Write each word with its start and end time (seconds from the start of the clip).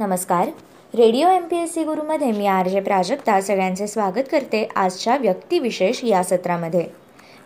नमस्कार. 0.00 0.48
Radio 0.94 1.28
M 1.28 1.46
P 1.46 1.56
S 1.56 1.74
C 1.74 1.84
गुरुमध्ये 1.84 2.32
मी 2.32 2.46
R 2.46 2.68
J 2.68 2.80
Prajakta 2.80 3.40
सगळ्यांचे 3.40 3.86
स्वागत 3.86 4.28
करते 4.32 4.68
आजच्या 4.76 5.16
व्यक्तिविशेष 5.16 6.04
या 6.04 6.22
सत्रामध्ये. 6.24 6.86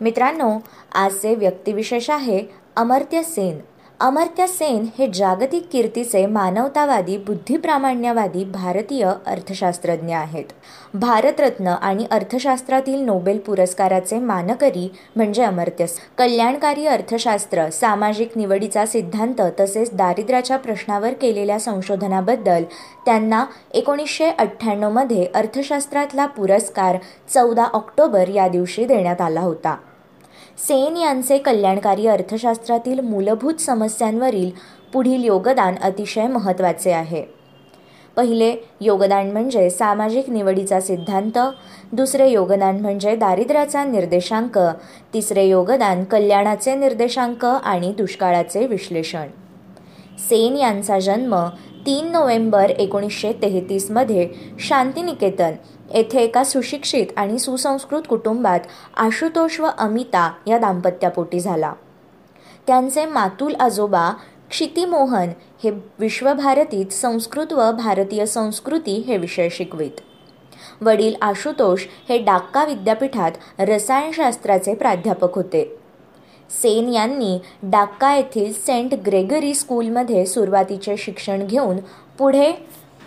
मित्रांनो 0.01 0.59
आजचे 0.93 1.35
व्यक्तिविशेष 1.35 2.09
आहे 2.09 2.43
अमर्त्य 2.75 3.23
सेन. 3.23 3.57
अमर्त्य 3.99 4.45
सेन 4.47 4.85
हे 4.97 5.07
जागतिक 5.07 5.67
कीर्तीचे 5.71 6.25
मानवतावादी 6.25 7.17
बुद्धिप्रामाण्यवादी 7.17 8.43
भारतीय 8.43 9.03
अर्थशास्त्रज्ञ 9.05 10.13
आहेत. 10.13 10.45
भारतरत्न 10.93 11.67
आणि 11.67 12.05
अर्थशास्त्रातील 12.11 12.99
नोबेल 13.01 13.39
पुरस्काराचे 13.39 14.19
मानकरी 14.19 14.87
म्हणजे 15.15 15.43
अमर्त्य 15.43 15.85
कल्याणकारी 16.17 16.85
अर्थशास्त्र 16.87 17.69
सामाजिक 17.69 18.37
निवडीचा 18.37 18.85
सिद्धांत 18.85 19.41
तसेच 19.59 19.93
दारिद्र्याच्या 19.93 20.57
प्रश्नावर 20.57 21.13
केलेल्या 21.13 21.59
संशोधनाबद्दल 21.59 22.63
त्यांना 23.05 23.45
एकोणीसशे 23.73 24.29
अठ्ठ्याण्णवमध्ये 24.29 25.27
अर्थशास्त्रातला 25.33 26.25
पुरस्कार 26.25 26.97
चौदा 27.33 27.63
ऑक्टोबर 27.63 28.27
या 28.27 28.47
दिवशी 28.47 28.85
देण्यात 28.85 29.21
आला 29.21 29.41
होता. 29.41 29.75
सेन 30.57 30.97
यांचे 30.97 31.37
कल्याणकारी 31.37 32.07
अर्थशास्त्रातील 32.07 32.99
मूलभूत 32.99 33.53
समस्यांवरील 33.53 34.49
पुढील 34.93 35.23
योगदान 35.23 35.75
अतिशय 35.81 36.27
महत्त्वाचे 36.27 36.91
आहे. 36.91 37.23
पहिले 38.15 38.55
योगदान 38.81 39.31
म्हणजे 39.31 39.69
सामाजिक 39.69 40.29
निवडीचा 40.29 40.79
सिद्धांत 40.79 41.39
दुसरे 41.91 42.29
योगदान 42.29 42.79
म्हणजे 42.79 43.15
दारिद्र्याचा 43.15 43.83
निर्देशांक 43.83 44.59
तिसरे 45.13 45.45
योगदान 45.45 46.03
कल्याणाचे 46.03 46.75
निर्देशांक 46.75 47.45
आणि 47.45 47.93
दुष्काळाचे 47.97 48.65
विश्लेषण. 48.67 49.27
सेन 50.29 50.57
यांचा 50.57 50.99
जन्म 50.99 51.35
तीन 51.85 52.11
नोव्हेंबर 52.11 52.69
एकोणीसशे 52.69 53.33
तेहतीसमध्ये 53.41 54.29
शांतिनिकेतन 54.59 55.51
येथे 55.93 56.19
एका 56.19 56.43
सुशिक्षित 56.43 57.05
आणि 57.17 57.39
सुसंस्कृत 57.39 58.01
कुटुंबात 58.09 58.59
आशुतोष 58.97 59.59
व 59.59 59.67
अमिता 59.77 60.33
या 60.47 60.57
दाम्पत्यापोटी 60.57 61.39
झाला. 61.39 61.73
त्यांचे 62.67 63.05
मातुल 63.05 63.55
आजोबा 63.55 64.11
क्षितिमोहन 64.49 65.29
हे 65.63 65.71
विश्वभारतीत 65.99 66.85
संस्कृत 66.85 67.53
व 67.53 67.71
भारतीय 67.71 68.25
संस्कृती 68.25 68.99
हे 68.99 69.17
विषय 69.17 69.49
शिकवित. 69.49 69.91
वडील 70.81 71.15
आशुतोष 71.21 71.85
हे 72.09 72.17
डाक्का 72.17 72.65
विद्यापीठात 72.65 73.31
रसायनशास्त्राचे 73.59 74.75
प्राध्यापक 74.75 75.35
होते. 75.35 75.77
सेन 76.49 76.93
यांनी 76.93 77.39
डाक्का 77.63 78.15
येथील 78.15 78.53
सेंट 78.53 78.93
ग्रेगरी 78.93 79.53
स्कूलमध्ये 79.53 80.25
सुरुवातीचे 80.25 80.97
शिक्षण 80.97 81.47
घेऊन 81.47 81.77
पुढे 82.19 82.51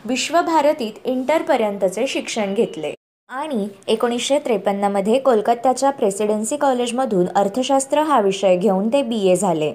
विश्वभारतीत 0.05 0.93
इंटरपर्यंतचे 1.05 2.07
शिक्षण 2.07 2.55
घेतले. 2.55 2.95
आणि 3.29 3.69
एकोणीसशे 3.89 4.39
त्रेपन्नमध्ये 4.39 5.19
कोलकात्याच्या 5.19 5.91
प्रेसिडेन्सी 5.91 6.57
कॉलेजमधून 6.57 7.27
अर्थशास्त्र 7.35 7.99
हा 7.99 8.21
विषय 8.21 8.57
घेऊन 8.57 8.89
ते 8.89 9.03
बी. 9.03 9.29
ए. 9.29 9.37
झाले. 9.37 9.73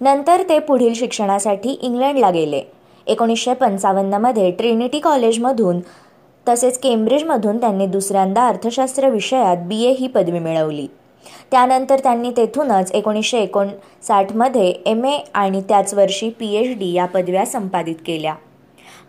नंतर 0.00 0.42
ते 0.48 0.58
पुढील 0.58 0.94
शिक्षणासाठी 0.94 1.70
इंग्लंडला 1.82 2.30
गेले. 2.30 2.62
एकोणीसशे 3.06 3.54
पंचावन्नमध्ये 3.54 4.50
ट्रिनिटी 4.50 4.98
कॉलेजमधून 4.98 5.80
तसेच 6.48 6.78
केम्ब्रिजमधून 6.78 7.60
त्यांनी 7.60 7.86
दुसऱ्यांदा 7.86 8.46
अर्थशास्त्र 8.48 9.08
विषयात 9.08 9.56
बी. 9.56 9.84
ए. 9.84 9.92
ही 9.92 10.06
पदवी 10.06 10.38
मिळवली. 10.38 10.86
त्यानंतर 11.50 11.98
त्यांनी 11.98 12.30
तेथूनच 12.30 12.92
एकोणीसशे 12.92 13.38
एकोणसाठमध्ये 13.38 14.68
एम. 14.86 15.04
ए. 15.04 15.18
आणि 15.34 15.60
त्याच 15.60 15.94
वर्षी 15.94 16.30
पी. 16.30 16.54
एच. 16.56 16.78
डी. 16.78 16.92
या 16.92 17.06
पदव्या 17.06 17.46
संपादित 17.46 17.96
केल्या. 18.06 18.34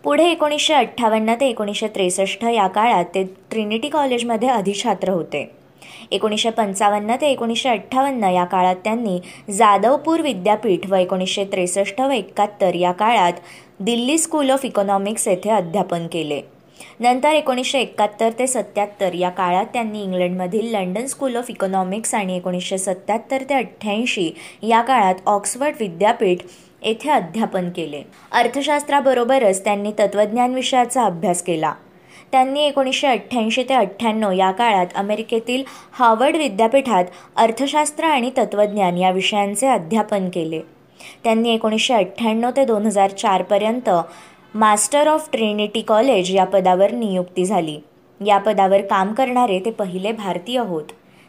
पुढे 0.04 0.24
एकोणीसशे 0.30 0.74
अठ्ठावन्न 0.74 1.34
ते 1.40 1.46
एकोणीसशे 1.48 1.86
त्रेसष्ट 1.94 2.44
या 2.44 2.66
काळात 2.68 3.04
ते 3.14 3.22
ट्रिनिटी 3.50 3.88
कॉलेजमध्ये 3.88 4.48
अधिछात्र 4.48 5.10
होते. 5.10 5.44
एकोणीसशे 6.12 6.50
पंचावन्न 6.50 7.14
ते 7.20 7.30
एकोणीसशे 7.30 7.68
अठ्ठावन्न 7.68 8.24
या 8.24 8.44
काळात 8.44 8.76
त्यांनी 8.84 9.18
जाधवपूर 9.52 10.20
विद्यापीठ 10.20 10.86
व 10.90 10.94
एकोणीसशे 10.94 11.44
त्रेसष्ट 11.52 12.00
व 12.00 12.10
एकाहत्तर 12.10 12.74
या 12.74 12.92
काळात 12.92 13.40
दिल्ली 13.80 14.18
स्कूल 14.18 14.50
ऑफ 14.50 14.64
इकॉनॉमिक्स 14.64 15.26
येथे 15.28 15.50
अध्यापन 15.50 16.06
केले. 16.12 16.40
नंतर 17.00 17.32
एकोणीसशे 17.32 17.80
एकाहत्तर 17.80 18.30
ते 18.38 18.46
सत्याहत्तर 18.46 19.14
या 19.14 19.30
काळात 19.30 19.66
त्यांनी 19.72 20.02
इंग्लंडमधील 20.02 20.70
लंडन 20.72 21.06
स्कूल 21.06 21.36
ऑफ 21.36 21.50
इकॉनॉमिक्स 21.50 22.14
आणि 22.14 22.36
एकोणीसशे 22.36 22.78
सत्याहत्तर 22.78 23.42
ते 23.48 23.54
अठ्ठ्याऐंशी 23.54 24.30
या 24.62 24.80
काळात 24.82 25.14
ऑक्सफर्ड 25.26 25.74
विद्यापीठ 25.80 26.42
येथे 26.84 27.10
अध्यापन 27.10 27.70
केले. 27.70 28.02
अर्थशास्त्राबरोबरच 28.32 29.64
त्यांनी 29.64 29.92
तत्त्वज्ञान 29.98 30.54
विषयाचा 30.54 31.04
अभ्यास 31.04 31.42
केला. 31.42 31.72
त्यांनी 32.32 32.60
एकोणीसशे 32.60 33.06
अठ्ठ्याऐंशी 33.06 33.62
ते 33.62 33.74
अठ्ठ्याण्णव 33.74 34.32
या 34.32 34.50
काळात 34.50 34.86
अमेरिकेतील 34.94 35.62
हार्वर्ड 35.92 36.36
विद्यापीठात 36.36 37.04
अर्थशास्त्र 37.36 38.04
आणि 38.04 38.30
तत्त्वज्ञान 38.38 38.98
या 38.98 39.10
विषयांचे 39.10 39.66
अध्यापन 39.66 40.28
केले. 40.28 40.60
त्यांनी 41.24 41.54
एकोणीसशे 41.54 41.94
अठ्ठ्याण्णव 41.94 42.50
ते 42.56 42.64
दोन 42.64 42.86
हजार 42.86 43.10
चारपर्यंत 43.10 43.90
मास्टर 44.54 45.08
ऑफ 45.08 45.28
ट्रिनिटी 45.32 45.80
कॉलेज 45.80 46.36
या 46.36 46.44
पदावर 46.44 46.90
नियुक्ती 46.90 47.44
झाली. 47.44 47.78
या 48.26 48.38
पदावर 48.38 48.80
काम 48.80 49.12
करणारे 49.12 49.60
ते 49.64 49.70
पहिले 49.70 50.12
भारतीय 50.12 50.58
होत. 50.58 50.84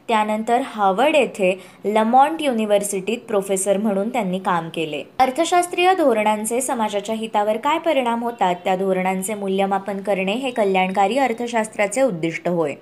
त्यानंतर 0.08 0.62
हार्वर्ड 0.66 1.16
येथे 1.16 1.60
लमॉन्ट 1.86 2.42
युनिव्हर्सिटीत 2.42 3.18
प्रोफेसर 3.18 3.78
म्हणून 3.78 4.10
त्यांनी 4.10 4.40
काम 4.40 4.70
केले. 4.70 5.04
अर्थशास्त्रीय 5.20 5.94
धोरणांचे 5.94 6.62
समाजाच्या 6.62 7.16
हितावर 7.16 7.58
काय 7.58 7.80
परिणाम 7.80 8.24
होतात? 8.24 8.56
त्या 8.64 8.76
धोरणांचे 8.76 9.34
मूल्यमापन 9.34 10.02
करणे 10.02 10.34
हे 10.34 10.52
कल्याणकारी 10.52 11.18
अर्थशास्त्राचे 11.18 12.02
उद्दिष्ट 12.02 12.48
होय. 12.48 12.74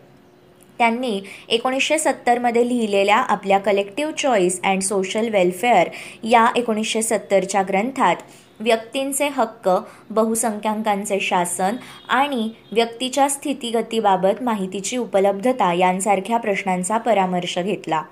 त्यांनी 0.78 1.22
एकोणीसशे 1.50 1.98
सत्तरमध्ये 1.98 2.68
लिहिलेल्या 2.68 3.18
आपल्या 3.18 3.58
collective 3.60 4.12
choice 4.12 4.62
and 4.64 4.82
social 4.82 5.30
welfare 5.30 5.90
या 6.24 6.48
एकोणीसशे 6.56 7.02
सत्तरच्या 7.02 7.62
ग्रंथात 7.62 8.16
व्यक्तींचे 8.60 9.28
हक्क 9.28 9.70
बहुसंख्याकांचे 10.10 11.20
शासन 11.20 11.76
आणि 12.10 12.50
व्यक्तीच्या 12.72 13.30
स्थितीगतीबाबत 13.30 14.44
माहितीची 14.44 14.98
उपलब्धता 14.98 15.74
यांसारख्या 15.74 16.38
प्रश्नांचा 16.38 16.98
परामर्श 16.98 17.60
घेतला. 17.60 18.04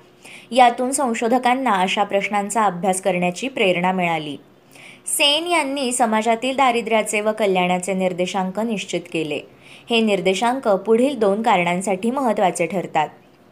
यातून 0.52 0.92
संशोधकांना 0.92 1.72
अशा 1.72 2.04
प्रश्नांचा 2.04 2.64
अभ्यास 2.64 3.02
करण्याची 3.02 3.48
प्रेरणा 3.48 3.92
मिळाली. 3.92 4.38
सेन 5.08 5.48
यांनी 5.48 5.92
समाजातील 5.92 6.58
दारिद्र्याचे 6.58 7.22
व 7.22 7.32
कल्याणाचे 7.32 7.94
निर्देशांक 7.94 8.60
निश्चित 8.60 9.02
केले. 9.14 9.40
हे 9.90 10.02
निर्देशांक 10.02 10.68
पुढील 10.68 11.20
दोन 11.20 11.42
कारणांसाठी 11.42 12.12
महत्त्वाचे 12.12 12.66
ठरतात. 12.66 13.08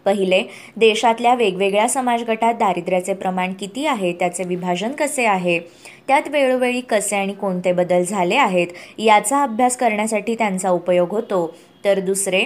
पहिले 0.10 0.44
देशातल्या 0.78 1.34
वेगवेगळ्या 1.36 1.88
समाजगटात 1.90 2.54
दारिद्र्याचे 2.54 3.14
प्रमाण 3.14 3.54
किती 3.54 3.86
आहे 3.86 4.14
त्याचे 4.14 4.44
विभाजन 4.44 4.92
कसे 4.92 5.26
आहे 5.26 5.60
त्यात 6.08 6.28
वेळोवेळी 6.28 6.82
कसे 6.82 7.16
आणि 7.16 7.34
कोणते 7.34 7.72
बदल 7.72 8.04
झाले 8.04 8.36
आहेत 8.36 8.68
याचा 8.98 9.44
अभ्यास 9.44 9.78
करण्यासाठी 9.78 10.36
त्यांचा 10.36 10.70
उपयोग 10.70 11.12
होतो. 11.12 11.56
तर 11.86 12.00
दुसरे 12.00 12.46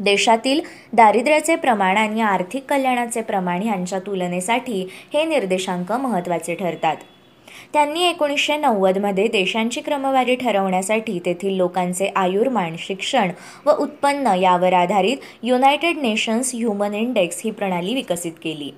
देशातील 0.00 0.60
दारिद्र्याचे 0.92 1.56
प्रमाण 1.56 1.96
आणि 1.96 2.20
आर्थिक 2.20 2.64
कल्याणाचे 2.68 3.22
प्रमाण 3.22 3.62
यांच्या 3.62 3.98
तुलनेसाठी 3.98 4.86
हे 5.14 5.24
निर्देशांक 5.24 5.92
महत्त्वाचे 5.92 6.54
ठरतात. 6.54 6.96
त्यांनी 7.72 8.02
एकोणीसशे 8.02 8.56
नव्वदमध्ये 8.56 9.26
देशांची 9.28 9.80
क्रमवारी 9.80 10.34
ठरवण्यासाठी 10.34 11.18
तेथील 11.24 11.56
लोकांचे 11.56 12.06
आयुर्मान 12.16 12.76
शिक्षण 12.78 13.30
व 13.66 13.70
उत्पन्न 13.78 14.34
यावर 14.34 14.72
आधारित 14.72 15.16
युनायटेड 15.42 15.98
नेशन्स 15.98 16.54
ह्युमन 16.54 16.94
इंडेक्स 16.94 17.40
ही 17.44 17.50
प्रणाली 17.50 17.94
विकसित 17.94 18.32
केली. 18.42 18.70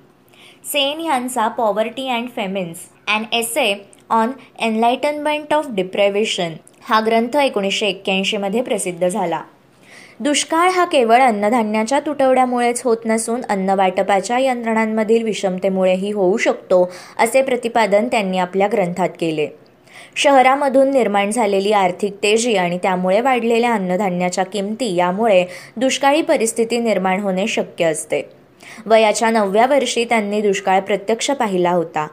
सेन 0.64 1.00
यांचा 1.00 1.48
poverty 1.48 2.08
and 2.08 2.28
famines 2.36 2.78
and 3.08 3.24
essay 3.32 3.72
on 4.10 4.30
enlightenment 4.58 5.54
of 5.54 5.66
deprivation 5.70 6.52
हा 6.82 7.00
ग्रंथ 7.00 7.36
एकोणीसशे 7.36 7.86
एक्क्याऐंशीमध्ये 7.86 8.62
प्रसिद्ध 8.62 9.08
झाला. 9.08 9.42
दुष्काळ 10.20 10.70
हा 10.70 10.84
केवळ 10.84 11.20
अन्नधान्याच्या 11.20 12.00
तुटवड्यामुळेच 12.00 12.82
होत 12.84 12.96
नसून 13.04 13.40
अन्न 13.48 13.70
वाटपाच्या 13.70 14.38
यंत्रणांमधील 14.38 15.22
विषमतेमुळेही 15.22 16.12
होऊ 16.12 16.36
शकतो 16.36 16.92
असे 17.18 17.42
प्रतिपादन 17.42 18.08
त्यांनी 18.08 18.38
आपल्या 18.38 18.68
ग्रंथात 18.72 19.08
केले. 19.20 19.48
शहरामधून 20.16 20.90
निर्माण 20.90 21.30
झालेली 21.30 21.72
आर्थिक 21.72 22.16
तेजी 22.22 22.56
आणि 22.56 22.78
त्यामुळे 22.82 23.20
वाढलेल्या 23.20 23.72
अन्नधान्याच्या 23.72 24.44
किमती 24.44 24.94
यामुळे 24.94 25.44
दुष्काळी 25.76 26.22
परिस्थिती 26.22 26.78
निर्माण 26.78 27.20
होणे 27.20 27.46
शक्य 27.46 27.84
असते. 27.84 28.22
वयाच्या 28.86 29.30
नवव्या 29.30 29.66
वर्षी 29.66 30.04
त्यांनी 30.04 30.40
दुष्काळ 30.40 30.80
प्रत्यक्ष 30.80 31.30
पाहिला 31.30 31.70
होता. 31.70 32.06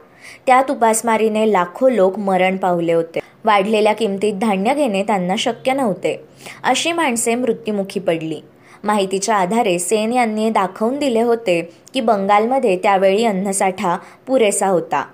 त्यात 0.46 0.70
उपासमारीने 0.70 1.52
लाखो 1.52 1.88
लोक 1.88 2.18
मरण 2.18 2.56
पावले 2.56 2.92
होते. 2.92 3.20
वाढलेल्या 3.46 3.92
किमतीत 3.92 4.34
धान्य 4.34 4.74
घेणे 4.74 5.02
त्यांना 5.02 5.34
शक्य 5.38 5.72
नव्हते. 5.72 6.20
अशी 6.64 6.92
माणसे 6.92 7.34
मृत्युमुखी 7.34 8.00
पडली. 8.00 8.40
माहितीच्या 8.84 9.36
आधारे 9.36 9.78
सेन 9.78 10.12
यांनी 10.12 10.50
दाखवून 10.50 10.98
दिले 10.98 11.20
होते 11.20 11.60
की 11.94 12.00
बंगालमध्ये 12.00 12.76
त्यावेळी 12.76 13.24
अन्नसाठा 13.24 13.96
पुरेसा 14.26 14.66
होता. 14.66 15.04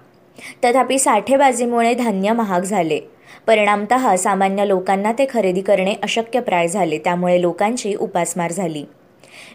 तथापि 0.65 0.99
साठेबाजीमुळे 0.99 1.95
धान्य 1.95 2.33
महाग 2.33 2.61
झाले. 2.61 3.01
परिणामत 3.47 3.95
सामान्य 4.19 4.69
लोकांना 4.69 5.13
ते 5.13 5.27
खरेदी 5.31 5.61
करणे 5.61 5.95
अशक्यप्राय 6.03 6.69
झाले 6.69 6.99
त्यामुळे 6.99 7.41
लोकांची 7.41 7.95
उपासमार 7.95 8.53
झाली. 8.53 8.85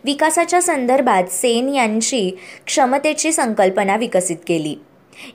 विकासाच्या 0.06 0.62
संदर्भात 0.62 1.24
सेन 1.24 1.69
यांची 1.69 2.31
क्षमतेची 2.65 3.31
संकल्पना 3.31 3.95
विकसित 3.95 4.38
केली. 4.47 4.75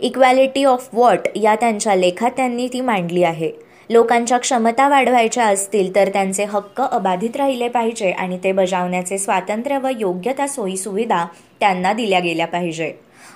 इक्वॅलिटी 0.01 0.65
ऑफ 0.65 0.89
वॉट 0.93 1.29
या 1.37 1.55
त्यांच्या 1.55 1.95
लेखात 1.95 2.31
त्यांनी 2.31 2.69
ती 2.73 2.81
मांडली 2.81 3.23
आहे. 3.23 3.53
लोकांच्या 3.91 4.39
क्षमता 4.39 4.89
वाढवायच्या 4.89 5.45
असतील 5.45 5.95
तर 5.95 6.09
त्यांचे 6.09 6.45
हक्क 6.45 6.81
अबाधित 6.81 7.37
राहिले 7.37 7.69
पाहिजे 7.69 8.11
आणि 8.11 8.39
ते 8.45 8.53
बजावण्याचे 8.53 9.19
स्वातंत्र्य 9.19 9.79
व 9.79 9.89
योग्य 9.99 10.33
त्या 10.33 10.49
सोयीसुविधा 10.49 11.27
त्यांना 11.61 11.93
दिल्या 11.93 12.21
गेल्या 12.21 12.47
पाहिजे. 12.47 12.93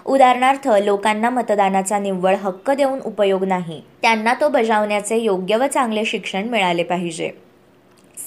उदाहरणार्थ 0.06 0.69
लोकांना 0.82 1.31
मतदानाचा 1.31 1.98
निव्वळ 1.98 2.34
हक्क 2.34 2.70
देऊन 2.70 3.00
उपयोग 3.00 3.44
नाही. 3.44 3.82
त्यांना 4.02 4.34
तो 4.40 4.48
बजावण्याचे 4.48 5.16
योग्य 5.16 5.56
व 5.56 5.66
चांगले 5.66 6.04
शिक्षण 6.04 6.48
मिळाले 6.48 6.82
पाहिजे. 6.82 7.45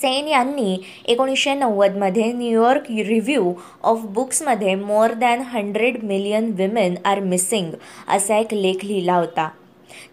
सेन 0.02 0.28
यांनी 0.28 0.78
एकोणीसशे 1.06 1.54
नव्वदमध्ये 1.54 2.32
New York 2.34 2.82
review 2.90 3.54
of 3.84 4.00
बुक्समध्ये 4.00 4.76
more 4.76 5.14
than 5.14 5.42
hundred 5.42 6.04
million 6.04 6.52
women 6.56 6.96
are 7.06 7.20
missing 7.20 7.72
असा 8.08 8.38
एक 8.38 8.54
लेख 8.54 8.86
लिहिला 8.86 9.16
होता. 9.16 9.50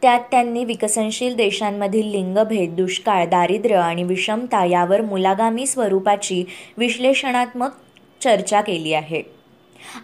त्यात 0.03 0.21
त्यांनी 0.31 0.65
विकसनशील 0.65 1.35
देशांमधील 1.35 2.07
लिंगभेद 2.07 2.75
दुष्काळ 2.75 3.27
दारिद्र्य 3.27 3.77
आणि 3.77 4.03
विषमता 4.03 4.65
यावर 4.65 5.01
मुलागामी 5.01 5.67
स्वरूपाची 5.67 6.45
विश्लेषणात्मक 6.79 7.71
चर्चा 8.21 8.61
केली 8.61 8.93
आहे. 8.93 9.23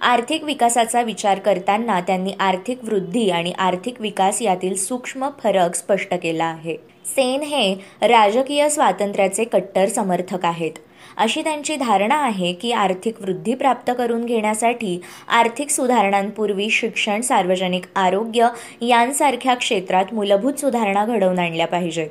आर्थिक 0.00 0.44
विकासाचा 0.44 1.02
विचार 1.02 1.38
करताना 1.38 2.00
त्यांनी 2.00 2.32
आर्थिक 2.40 2.85
वृद्धी 2.85 3.31
आणि 3.31 3.52
आर्थिक 3.58 4.00
विकास 4.00 4.43
यातील 4.43 4.76
सूक्ष्म 4.76 5.28
फरक 5.43 5.75
स्पष्ट 5.75 6.14
केला 6.14 6.44
आहे. 6.44 6.92
सेन 7.17 7.43
हे 7.43 7.75
राजकीय 8.03 8.69
स्वातंत्र्याचे 8.69 9.44
कट्टर 9.44 9.88
समर्थक 9.88 10.44
आहेत. 10.44 10.73
अशी 11.17 11.43
त्यांची 11.43 11.76
धारणा 11.76 12.17
आहे 12.17 12.53
की 12.53 12.73
आर्थिक 12.73 13.20
वृद्धी 13.20 13.55
प्राप्त 13.55 13.91
करून 13.99 14.25
घेण्यासाठी 14.25 15.00
आर्थिक 15.29 15.70
सुधारणांपूर्वी 15.70 16.70
शिक्षण 16.70 17.20
सार्वजनिक 17.20 17.87
आरोग्य 17.97 18.49
यांसारख्या 18.82 19.55
क्षेत्रात 19.55 20.14
मूलभूत 20.14 20.53
सुधारणा 20.53 21.05
घडवून 21.05 21.38
आणल्या 21.38 21.67
पाहिजेत. 21.67 22.11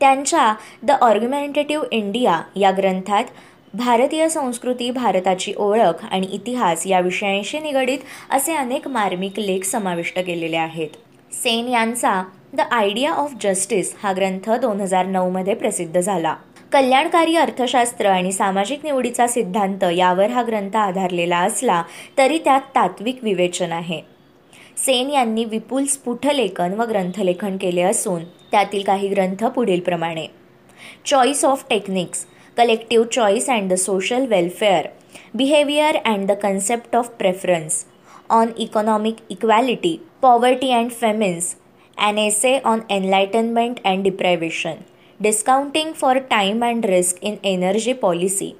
त्यांच्या 0.00 0.54
द 0.82 0.90
ऑर्ग्युमेंटेटिव्ह 0.90 1.86
इंडिया 1.90 2.40
या 2.56 2.70
ग्रंथात 2.70 3.24
भारतीय 3.74 4.28
संस्कृती 4.28 4.90
भारताची 4.90 5.52
ओळख 5.56 6.04
आणि 6.10 6.26
इतिहास 6.32 6.86
या 6.86 7.00
विषयांशी 7.00 7.58
निगडीत 7.58 7.98
असे 8.30 8.54
अनेक 8.54 8.88
मार्मिक 8.88 9.38
लेख 9.38 9.64
समाविष्ट 9.64 10.18
केलेले 10.18 10.56
आहेत. 10.56 10.88
सेन 11.32 11.68
यांचा 11.68 12.22
द 12.52 12.60
आयडिया 12.72 13.12
ऑफ 13.12 13.34
जस्टिस 13.42 13.92
हा 14.02 14.12
ग्रंथ 14.12 14.48
दोन 14.60 14.80
हजार 14.80 15.06
नऊमध्ये 15.06 15.54
प्रसिद्ध 15.54 16.00
झाला. 16.00 16.34
कल्याणकारी 16.72 17.36
अर्थशास्त्र 17.36 18.06
आणि 18.06 18.32
सामाजिक 18.32 18.84
निवडीचा 18.84 19.26
सिद्धांत 19.26 19.84
यावर 19.92 20.30
हा 20.30 20.42
ग्रंथ 20.42 20.76
आधारलेला 20.76 21.38
असला 21.38 21.82
तरी 22.18 22.38
त्यात 22.38 22.60
तात्विक 22.74 23.22
विवेचन 23.24 23.72
आहे. 23.72 24.00
सेन 24.76 25.10
यांनी 25.10 25.44
विपुल 25.44 25.84
स्फुटलेखन 25.84 26.74
व 26.74 26.84
ग्रंथलेखन 26.88 27.56
केले 27.56 27.82
असून 27.82 28.24
त्यातील 28.50 28.82
काही 28.82 29.08
ग्रंथ 29.08 29.44
पुढीलप्रमाणे 29.44 30.26
choice 31.06 31.44
of 31.44 31.64
techniques 31.70 32.24
collective 32.56 33.06
choice 33.12 33.48
and 33.50 33.72
the 33.72 33.76
social 33.76 34.26
welfare 34.28 34.86
behaviour 35.34 35.96
and 36.04 36.26
the 36.26 36.38
concept 36.42 36.96
of 36.96 37.08
preference 37.18 37.84
on 38.30 38.50
economic 38.58 39.16
equality 39.30 39.96
poverty 40.22 40.72
and 40.72 40.90
famines 40.90 41.54
an 42.00 42.18
essay 42.18 42.60
on 42.62 42.84
enlightenment 42.88 43.80
and 43.84 44.04
deprivation, 44.04 44.84
discounting 45.20 45.92
for 45.94 46.18
time 46.18 46.62
and 46.62 46.84
risk 46.84 47.18
in 47.20 47.38
energy 47.44 47.94
policy, 47.94 48.56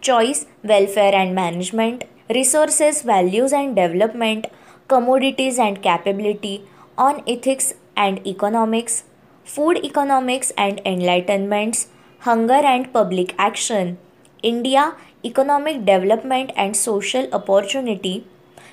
choice, 0.00 0.46
welfare 0.62 1.14
and 1.14 1.34
management, 1.34 2.04
resources, 2.28 3.02
values 3.02 3.52
and 3.52 3.76
development, 3.76 4.46
commodities 4.88 5.58
and 5.58 5.82
capability, 5.82 6.64
on 6.98 7.22
ethics 7.26 7.74
and 7.96 8.26
economics, 8.26 9.04
food 9.44 9.78
economics 9.84 10.52
and 10.58 10.80
enlightenments, 10.84 11.86
hunger 12.20 12.62
and 12.74 12.92
public 12.92 13.34
action, 13.38 13.98
India, 14.42 14.94
economic 15.24 15.84
development 15.84 16.50
and 16.56 16.76
social 16.76 17.28
opportunity, 17.32 18.26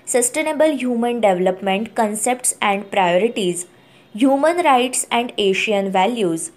sustainable 0.05 0.75
human 0.75 1.21
development 1.21 1.95
concepts 1.95 2.55
and 2.61 2.89
priorities, 2.91 3.67
human 4.15 4.57
rights 4.57 5.07
and 5.09 5.31
Asian 5.37 5.91
values, 5.91 6.51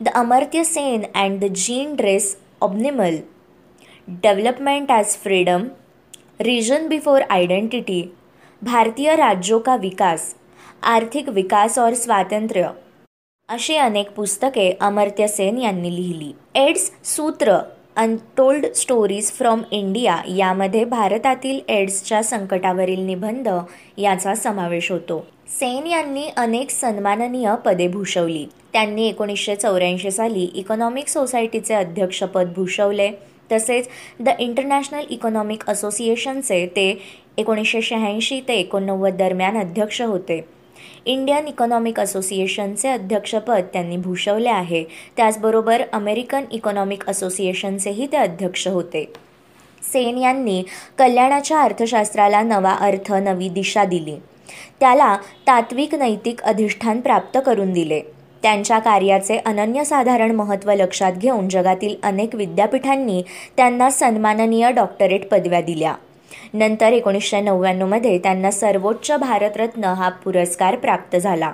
the 0.00 0.10
Amartya 0.12 0.64
Sen 0.64 1.04
and 1.14 1.40
the 1.40 1.48
Jean 1.48 1.96
Dress 1.96 2.36
Obnimal, 2.60 3.24
Development 4.22 4.90
as 4.90 5.16
Freedom, 5.16 5.72
Region 6.40 6.88
Before 6.88 7.22
Identity, 7.32 8.02
भारतीय 8.62 9.14
राज्यों 9.16 9.58
का 9.60 9.74
विकास 9.76 10.34
आर्थिक 10.84 11.28
विकास 11.28 11.78
और 11.78 11.94
स्वातंत्र्य 11.94 12.72
अशी 13.48 13.76
अनेक 13.76 14.14
पुस्तके 14.16 14.70
अमर्त्य 14.82 15.28
सेन 15.28 15.58
यांनी 15.58 15.90
लिहिली 15.90 16.32
एड्स 16.56 16.90
सूत्र 17.14 17.56
अनटोल्ड 17.96 18.66
स्टोरीज 18.76 19.30
फ्रॉम 19.38 19.62
इंडिया 19.72 20.20
यामध्ये 20.36 20.84
भारतातील 20.84 21.60
एड्सच्या 21.68 22.22
संकटावरील 22.22 23.00
निबंध 23.06 23.48
याचा 23.98 24.34
समावेश 24.34 24.90
होतो 24.92 25.24
सेन 25.58 25.86
यांनी 25.86 26.28
अनेक 26.36 26.70
सन्माननीय 26.70 27.54
पदे 27.64 27.88
भूषवली. 27.88 28.46
त्यांनी 28.72 29.08
एकोणीसशे 29.08 29.56
चौऱ्याऐंशी 29.56 30.10
साली 30.10 30.50
इकॉनॉमिक 30.54 31.08
सोसायटीचे 31.08 31.74
अध्यक्षपद 31.74 32.52
भूषवले. 32.56 33.10
तसेच 33.52 33.88
द 34.20 34.28
इंटरनॅशनल 34.38 35.04
इकॉनॉमिक 35.10 35.68
असोसिएशनचे 35.70 36.66
ते 36.66 37.02
एकोणीसशे 37.38 37.82
शहाऐंशी 37.82 38.40
ते 38.48 38.54
एकोणनव्वद 38.54 39.14
दरम्यान 39.14 39.58
अध्यक्ष 39.58 40.02
होते. 40.02 40.40
इंडियन 41.04 41.48
इकॉनॉमिक 41.48 42.00
असोसिएशनचे 42.00 42.88
अध्यक्षपद 42.88 43.64
त्यांनी 43.72 43.96
भूषवले 43.96 44.48
आहे. 44.48 44.84
त्याचबरोबर 45.16 45.82
अमेरिकन 45.92 46.44
इकॉनॉमिक 46.52 47.08
असोसिएशनचेही 47.10 48.06
ते 48.12 48.16
अध्यक्ष 48.16 48.68
होते. 48.68 49.04
सेन 49.82 50.18
यांनी 50.18 50.62
कल्याणाच्या 50.98 51.60
अर्थशास्त्राला 51.60 52.42
नवा 52.42 52.72
अर्थ 52.72 53.12
नवी 53.12 53.48
दिशा 53.48 53.84
दिली. 53.84 54.16
त्याला 54.80 55.16
तात्विक 55.46 55.94
नैतिक 55.94 56.42
अधिष्ठान 56.42 57.00
प्राप्त 57.00 57.38
करून 57.46 57.72
दिले. 57.72 58.00
त्यांच्या 58.42 58.78
कार्याचे 58.78 59.36
अनन्यसाधारण 59.36 60.30
महत्त्व 60.30 60.72
लक्षात 60.72 61.12
घेऊन 61.12 61.48
जगातील 61.48 61.96
अनेक 62.02 62.34
विद्यापीठांनी 62.34 63.22
त्यांना 63.56 63.90
सन्माननीय 63.90 64.70
डॉक्टरेट 64.70 65.28
पदव्या 65.28 65.60
दिल्या. 65.60 65.94
नंतर 66.54 66.92
एकोणीसशे 66.92 67.40
नव्याण्णवमध्ये 67.40 68.18
त्यांना 68.18 68.50
सर्वोच्च 68.50 69.12
भारतरत्न 69.12 69.84
हा 69.84 70.08
पुरस्कार 70.08 70.76
प्राप्त 70.76 71.16
झाला. 71.16 71.52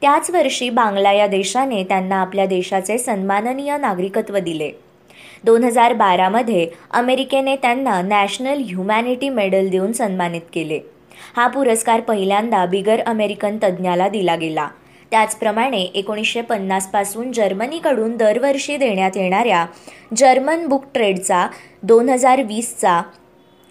त्याच 0.00 0.30
वर्षी 0.30 0.70
बांगला 0.70 1.12
या 1.12 1.26
देशाने 1.26 1.84
त्यांना 1.84 2.16
आपल्या 2.16 2.46
देशाचे 2.46 2.98
सन्माननीय 2.98 3.76
नागरिकत्व 3.76 4.38
दिले. 4.38 4.70
दोन 5.44 5.64
हजार 5.64 5.92
बारामध्ये 5.92 6.68
अमेरिकेने 6.90 7.56
त्यांना 7.56 8.02
नॅशनल 8.02 8.62
ह्युमॅनिटी 8.66 9.28
मेडल 9.28 9.68
देऊन 9.68 9.92
सन्मानित 9.92 10.40
केले. 10.52 10.80
हा 11.36 11.46
पुरस्कार 11.46 12.00
पहिल्यांदा 12.00 12.64
बिगर 12.66 13.00
अमेरिकन 13.06 13.58
तज्ज्ञाला 13.62 14.08
दिला 14.08 14.36
गेला. 14.36 14.68
त्याचप्रमाणे 15.10 15.80
एकोणीसशे 15.94 16.40
पन्नासपासून 16.40 17.32
जर्मनीकडून 17.32 18.16
दरवर्षी 18.16 18.76
देण्यात 18.76 19.16
येणाऱ्या 19.16 19.64
जर्मन 20.16 20.66
बुक 20.66 20.84
ट्रेडचा 20.94 21.46
दोन 21.82 22.08
हजार 22.08 22.42
वीसचा 22.42 23.00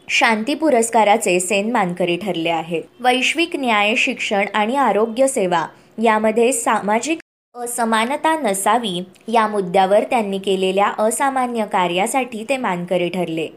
शांती 0.07 0.53
पुरस्काराचे 0.53 1.39
सेन 1.39 1.71
मानकरी 1.71 2.17
ठरले 2.17 2.49
आहेत 2.49 2.83
वैश्विक 2.99 3.55
न्याय 3.55 3.95
शिक्षण 3.95 4.45
आणि 4.53 4.75
आरोग्य 4.75 5.27
सेवा 5.27 5.65
यामध्ये 6.03 6.51
सामाजिक 6.53 7.19
असमानता 7.55 8.35
नसावी 8.39 9.03
या 9.27 9.47
मुद्द्यावर 9.47 10.03
त्यांनी 10.03 10.37
केलेल्या 10.37 10.87
असामान्य 10.99 11.65
कार्यासाठी 11.65 12.45
ते 12.49 12.57
मानकरी 12.57 13.09
ठरले. 13.09 13.47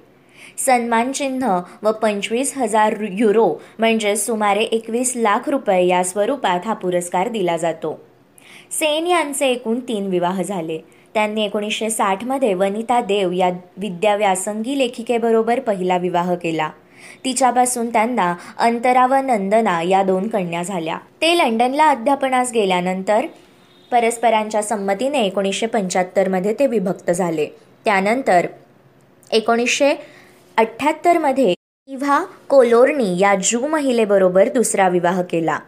सन्मानचिन्ह 0.59 1.61
व 1.83 1.93
पंचवीस 1.93 2.55
हजार 2.57 2.95
युरो 3.11 3.55
म्हणजे 3.79 4.17
सुमारे 4.17 4.61
एकवीस 4.61 5.13
लाख 5.17 5.49
रुपये 5.49 5.87
या 5.87 6.05
स्वरूपात 6.05 6.61
हा 6.65 6.73
पुरस्कार 6.73 7.29
दिला 7.29 7.57
जातो. 7.57 8.01
सेन 8.71 9.07
यांचे 9.07 9.47
एकूण 9.47 9.81
तीन 9.81 10.07
विवाह 10.07 10.43
झाले. 10.43 10.79
त्यांनी 11.15 11.45
एकोणीसशे 11.45 11.91
साठमध्ये 11.91 12.55
वनिता 12.55 13.01
देव 13.01 13.33
या 13.33 13.51
विद्याव्यासंगी 13.77 14.79
लेखिकेबरोबर 14.79 15.61
पहिला 15.61 15.97
विवाह 15.97 16.35
केला. 16.35 16.71
तिच्यापासून 17.25 17.93
त्यांना 17.93 18.35
अंतरा 18.59 19.07
व 19.07 19.15
नंदना 19.15 19.83
या 19.83 20.03
दोन 20.03 20.29
कन्या 20.29 20.63
झाल्या. 20.63 20.99
ते 21.23 21.39
लंडनला 21.39 21.89
अध्यापनास 21.91 22.53
गेल्यानंतर 22.53 23.27
परस्परांच्या 23.91 24.63
संमतीने 24.63 25.21
एकोणीसशे 25.21 25.67
पंच्याहत्तरमध्ये 25.67 26.55
ते 26.59 26.67
विभक्त 26.67 27.11
झाले. 27.11 27.47
त्यानंतर 27.85 28.47
एकोणीसशे 29.33 29.95
अठ्ठ्याहत्तरमध्ये 30.57 31.55
इव्हा 31.87 32.25
कोलोर्नी 32.49 33.19
या 33.19 33.35
जू 33.35 33.67
महिलेबरोबर 33.67 34.49
दुसरा 34.55 34.89
विवाह 34.89 35.23
केला. 35.23 35.59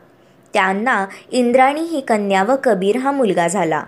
त्यांना 0.53 1.07
इंद्राणी 1.33 1.81
ही 1.81 2.01
कन्या 2.01 2.43
व 2.43 2.57
कबीर 2.65 2.97
हा 2.97 3.11
मुलगा 3.11 3.49
झाला. 3.49 3.83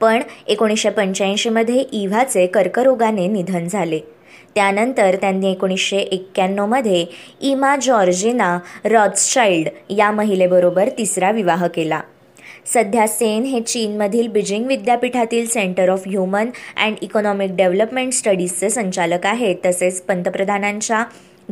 पण 0.00 0.22
एकोणीसशे 0.46 0.90
पंच्याऐंशीमध्ये 0.90 1.74
इव्हाचे 1.74 2.46
कर्करोगाने 2.46 3.26
निधन 3.26 3.68
झाले. 3.68 4.00
त्यानंतर 4.54 5.16
त्यांनी 5.20 5.52
एकोणीसशे 5.52 5.98
एक्क्याण्णवमध्ये 5.98 7.06
इमा 7.40 7.76
जॉर्जिना 7.82 8.58
रॉथचाइल्ड 8.84 9.68
या 9.90 10.10
महिलेबरोबर 10.10 10.88
तिसरा 10.98 11.30
विवाह 11.30 11.66
केला. 11.66 12.00
सध्या 12.66 13.06
सेन 13.08 13.42
हे 13.42 13.60
चीनमधील 13.60 14.28
बीजिंग 14.28 14.66
विद्यापीठातील 14.66 15.46
centre 15.46 15.88
of 15.88 16.02
human 16.06 16.50
and 16.76 16.96
economic 17.02 17.50
development 17.56 18.12
स्टडीजचे 18.12 18.70
संचालक 18.70 19.26
आहेत. 19.26 19.56
तसेच 19.66 20.02
पंतप्रधानांच्या 20.02 21.04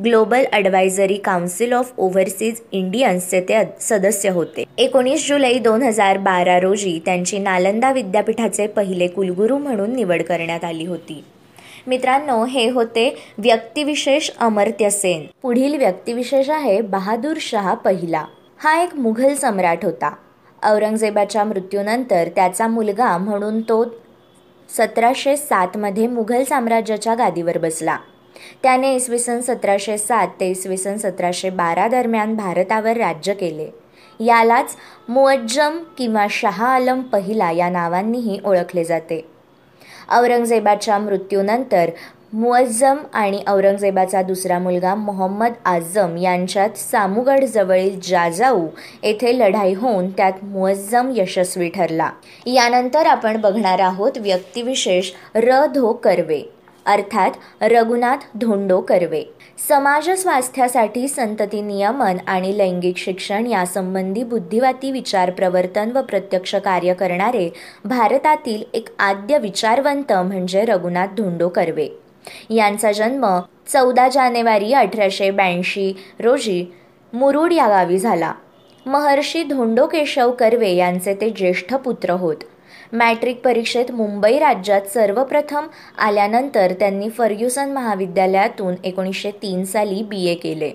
global 0.05 0.45
advisory 0.53 1.15
council 1.15 1.73
of 1.73 1.93
overseas 1.99 2.61
इंडियन्सचे 2.73 3.41
ते 3.41 3.59
सदस्य 3.81 4.29
होते. 4.29 4.65
एकोणीस 4.79 5.29
जुलै 5.29 5.59
दोन 5.59 5.83
हजार 5.83 6.19
बारा 6.19 6.61
रोजी 6.61 7.01
त्यांची 7.05 7.39
नालंदा 7.39 7.93
विद्यापीठाचे 7.93 8.67
पहिले 8.67 9.07
कुलगुरू 9.07 9.59
म्हणून 9.59 9.95
निवड 9.97 10.23
करण्यात 10.23 10.65
आली 10.65 10.87
होती. 10.87 11.25
मित्रांनो 11.87 12.45
हे 12.45 12.69
होते 12.71 13.17
व्यक्तिविशेष 13.39 14.31
अमर्त्य 14.39 14.91
सेन. 14.91 15.27
पुढील 15.43 15.77
व्यक्तिविशेष 15.77 16.51
आहे 16.51 16.81
बहादूर 16.81 17.37
शहा 17.41 17.75
पहिला. 17.75 18.25
हा 18.59 18.83
एक 18.83 18.95
मुघल 18.95 19.35
सम्राट 19.35 19.85
होता. 19.85 20.15
औरंगजेबाच्या 20.63 21.45
मृत्यूनंतर 21.45 22.29
त्याचा 22.37 22.67
मुलगा 22.67 23.17
म्हणून 23.19 23.61
तो 23.61 23.85
सतराशे 24.69 25.37
सातमध्ये 25.37 26.07
मुघल 26.07 26.43
साम्राज्याच्या 26.45 27.15
गादीवर 27.15 27.59
बसला. 27.59 27.97
त्याने 28.63 28.95
इसवी 28.95 29.19
सन 29.19 29.41
सतराशे 29.41 29.99
सात 29.99 30.29
ते 30.41 30.51
इसवी 30.51 30.77
सन 30.77 30.97
सतराशे 30.97 31.51
बारा 31.51 31.89
दरम्यान 31.89 32.35
भारतावर 32.37 32.97
राज्य 32.97 33.35
केले. 33.35 33.69
यालाच 34.21 34.77
मुअज्जम 35.09 35.79
किंवा 35.99 36.27
शहा 36.31 36.67
आलम 36.67 37.01
पहिला 37.03 37.51
या 37.51 37.69
नावांनीही 37.69 38.39
ओळखले 38.45 38.85
जाते. 38.85 39.21
औरंगजेबाच्या 40.13 40.99
मृत्यूनंतर 40.99 41.91
मुअज्जम 42.33 42.99
आणि 43.13 43.43
औरंगजेबाचा 43.49 44.21
दुसरा 44.23 44.59
मुलगा 44.59 44.95
मोहम्मद 44.95 45.53
आझम 45.65 46.17
यांच्यात 46.17 46.77
सामुगडजवळील 46.79 47.99
जाजाऊ 48.03 48.67
येथे 49.03 49.39
लढाई 49.39 49.73
होऊन 49.75 50.11
त्यात 50.11 50.33
मुअज्जम 50.43 51.11
यशस्वी 51.17 51.69
ठरला. 51.69 52.11
यानंतर 52.47 53.07
आपण 53.07 53.41
बघणार 53.41 53.81
आहोत 53.81 54.19
व्यक्तिविशेष 54.19 55.11
र 55.35 55.65
धो 55.67 55.93
कर्वे 55.93 56.41
अर्थात 56.87 57.63
रघुनाथ 57.63 58.27
धोंडो 58.41 58.81
कर्वे. 58.81 59.23
समाज 59.69 60.11
स्वास्थ्यासाठी 60.11 61.09
संतती 61.09 61.61
नियमन 61.63 62.19
आणि 62.27 62.57
लैंगिक 62.59 62.97
शिक्षण 62.97 63.47
यासंबंधी 63.47 64.23
बुद्धिवाती 64.25 64.93
विचार 64.93 65.31
प्रवर्तन 65.31 65.91
व 65.95 66.03
प्रत्यक्ष 66.03 66.55
कार्य 66.55 66.95
करणारे 66.95 67.49
भारतातील 67.85 68.63
एक 68.75 68.89
आद्य 68.99 69.39
विचारवंत 69.39 70.13
म्हणजे 70.13 70.65
रघुनाथ 70.65 71.15
धोंडो 71.17 71.49
कर्वे. 71.49 71.89
यांचा 72.51 72.93
जन्म 72.93 73.41
चौदा 73.73 74.09
जानेवारी 74.09 74.73
अठराशे 74.73 75.31
ब्याऐंशी 75.31 75.93
रोजी 76.21 76.65
मुरुड 77.13 77.53
या 77.53 77.69
गावी 77.69 77.99
झाला. 77.99 78.33
महर्षी 78.87 79.43
धोंडो 79.45 79.87
केशव 79.87 80.33
कर्वे 80.33 80.71
यांचे 80.71 81.15
ते 81.15 81.31
ज्येष्ठ 81.31 81.75
पुत्र 81.75 82.11
होत. 82.11 82.37
मॅट्रिक 82.93 83.41
परीक्षेत 83.45 83.91
मुंबई 83.91 84.39
राज्यात 84.39 84.83
सर्वप्रथम 84.83 85.67
आल्यानंतर 85.99 86.73
त्यांनी 86.73 87.09
फर्ग्युसन 87.09 87.73
महाविद्यालयातून 87.73 88.75
एकोणीसशे 88.85 89.31
तीन 89.31 89.65
साली 89.65 90.03
बी 90.03 90.27
ए 90.27 90.35
केले. 90.35 90.73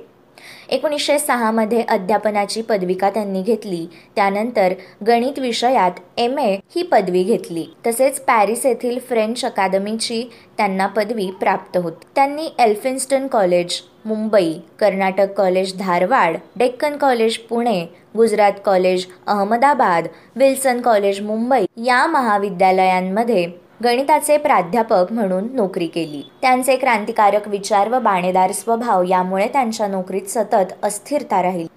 एकोणीसशे 0.69 1.17
सहामध्ये 1.19 1.81
अध्यापनाची 1.81 2.61
पदविका 2.61 3.09
त्यांनी 3.09 3.41
घेतली. 3.41 3.85
त्यानंतर 4.15 4.73
गणित 5.07 5.39
विषयात 5.39 5.99
एम 6.17 6.37
ए 6.39 6.55
ही 6.75 6.83
पदवी 6.83 7.23
घेतली. 7.23 7.65
तसेच 7.87 8.19
पॅरिस 8.19 8.65
येथील 8.65 8.99
फ्रेंच 8.99 9.45
अकादमीची 9.45 10.23
त्यांना 10.57 10.87
पदवी 10.87 11.29
प्राप्त 11.39 11.77
होती. 11.77 12.07
त्यांनी 12.15 12.49
Elphinstone 12.59 13.27
college 13.27 13.81
Mumbai 14.05 14.53
Karnataka 14.79 15.33
college 15.33 15.77
Dharwad 15.77 16.37
Deccan 16.55 16.97
college 16.97 17.37
Pune 17.39 17.85
Gujarat 18.17 18.51
college 18.65 19.05
Ahmedabad 19.27 20.07
Wilson 20.35 20.81
college 20.81 21.21
Mumbai 21.21 21.65
या 21.85 22.05
महाविद्यालयांमध्ये 22.07 23.47
गणिताचे 23.83 24.37
प्राध्यापक 24.37 25.11
म्हणून 25.11 25.47
नोकरी 25.53 25.87
केली. 25.87 26.21
त्यांचे 26.41 26.75
क्रांतिकारक 26.75 27.47
विचार 27.47 27.89
व 27.89 27.99
बाणेदार 27.99 28.51
स्वभाव 28.51 29.03
यामुळे 29.03 29.47
त्यांच्या 29.47 29.87
नोकरीत 29.87 30.29
सतत 30.29 30.73
अस्थिरता 30.83 31.41
राहील. 31.41 31.67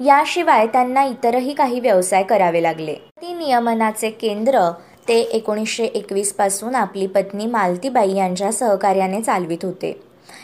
याशिवाय 0.00 0.66
त्यांना 0.66 1.04
इतरही 1.04 1.54
काही 1.54 1.80
व्यवसाय 1.80 2.22
करावे 2.22 2.62
लागले. 2.62 2.94
ती 2.94 3.34
नियमनाचे 3.34 4.10
केंद्र 4.10 4.70
ते 5.08 5.20
एकोणीसशे 5.20 5.84
एकवीसपासून 5.84 6.74
आपली 6.74 7.06
पत्नी 7.06 7.46
मालतीबाई 7.46 8.14
यांच्या 8.14 8.52
सहकार्याने 8.52 9.22
चालवित 9.22 9.64
होते. 9.64 10.00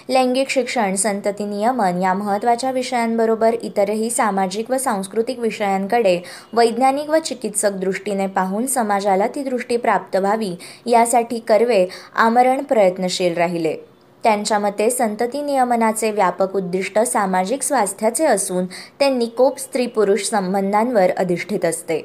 लैंगिक 0.09 0.49
शिक्षण 0.51 0.95
संतती 0.95 1.45
नियमन 1.45 2.03
या 2.03 2.13
महत्त्वाच्या 2.15 2.71
विषयांबरोबर 2.71 3.55
इतरही 3.63 4.11
सामाजिक 4.11 4.71
व 4.71 4.79
सांस्कृतिक 4.79 5.39
विषयांकडे 5.39 6.21
वैज्ञानिक 6.53 7.11
व 7.11 7.19
चिकित्सक 7.19 7.73
दृष्टीने 7.73 8.27
पाहून 8.27 8.67
समाजाला 8.67 9.27
ती 9.27 9.43
दृष्टी 9.45 9.77
प्राप्त 9.77 10.17
व्हावी 10.17 10.55
यासाठी 10.87 11.39
कर्वे 11.39 11.87
आमरण 12.15 12.63
प्रयत्नशील 12.63 13.35
राहिले. 13.35 13.77
त्यांच्या 14.25 14.59
मते 14.59 14.91
संतती 14.91 15.43
नियमनाचे 15.43 16.11
व्यापक 16.11 16.57
उद्दिष्ट 16.57 16.99
सामाजिक 16.99 17.63
स्वास्थ्याचे 17.63 18.27
असून 18.27 18.67
ते 19.01 19.11
निकोप 19.11 19.59
स्त्री 19.59 19.87
पुरुष 19.87 20.23
संबंधांवर 20.23 21.11
अधिष्ठित 21.11 21.65
असते. 21.65 22.01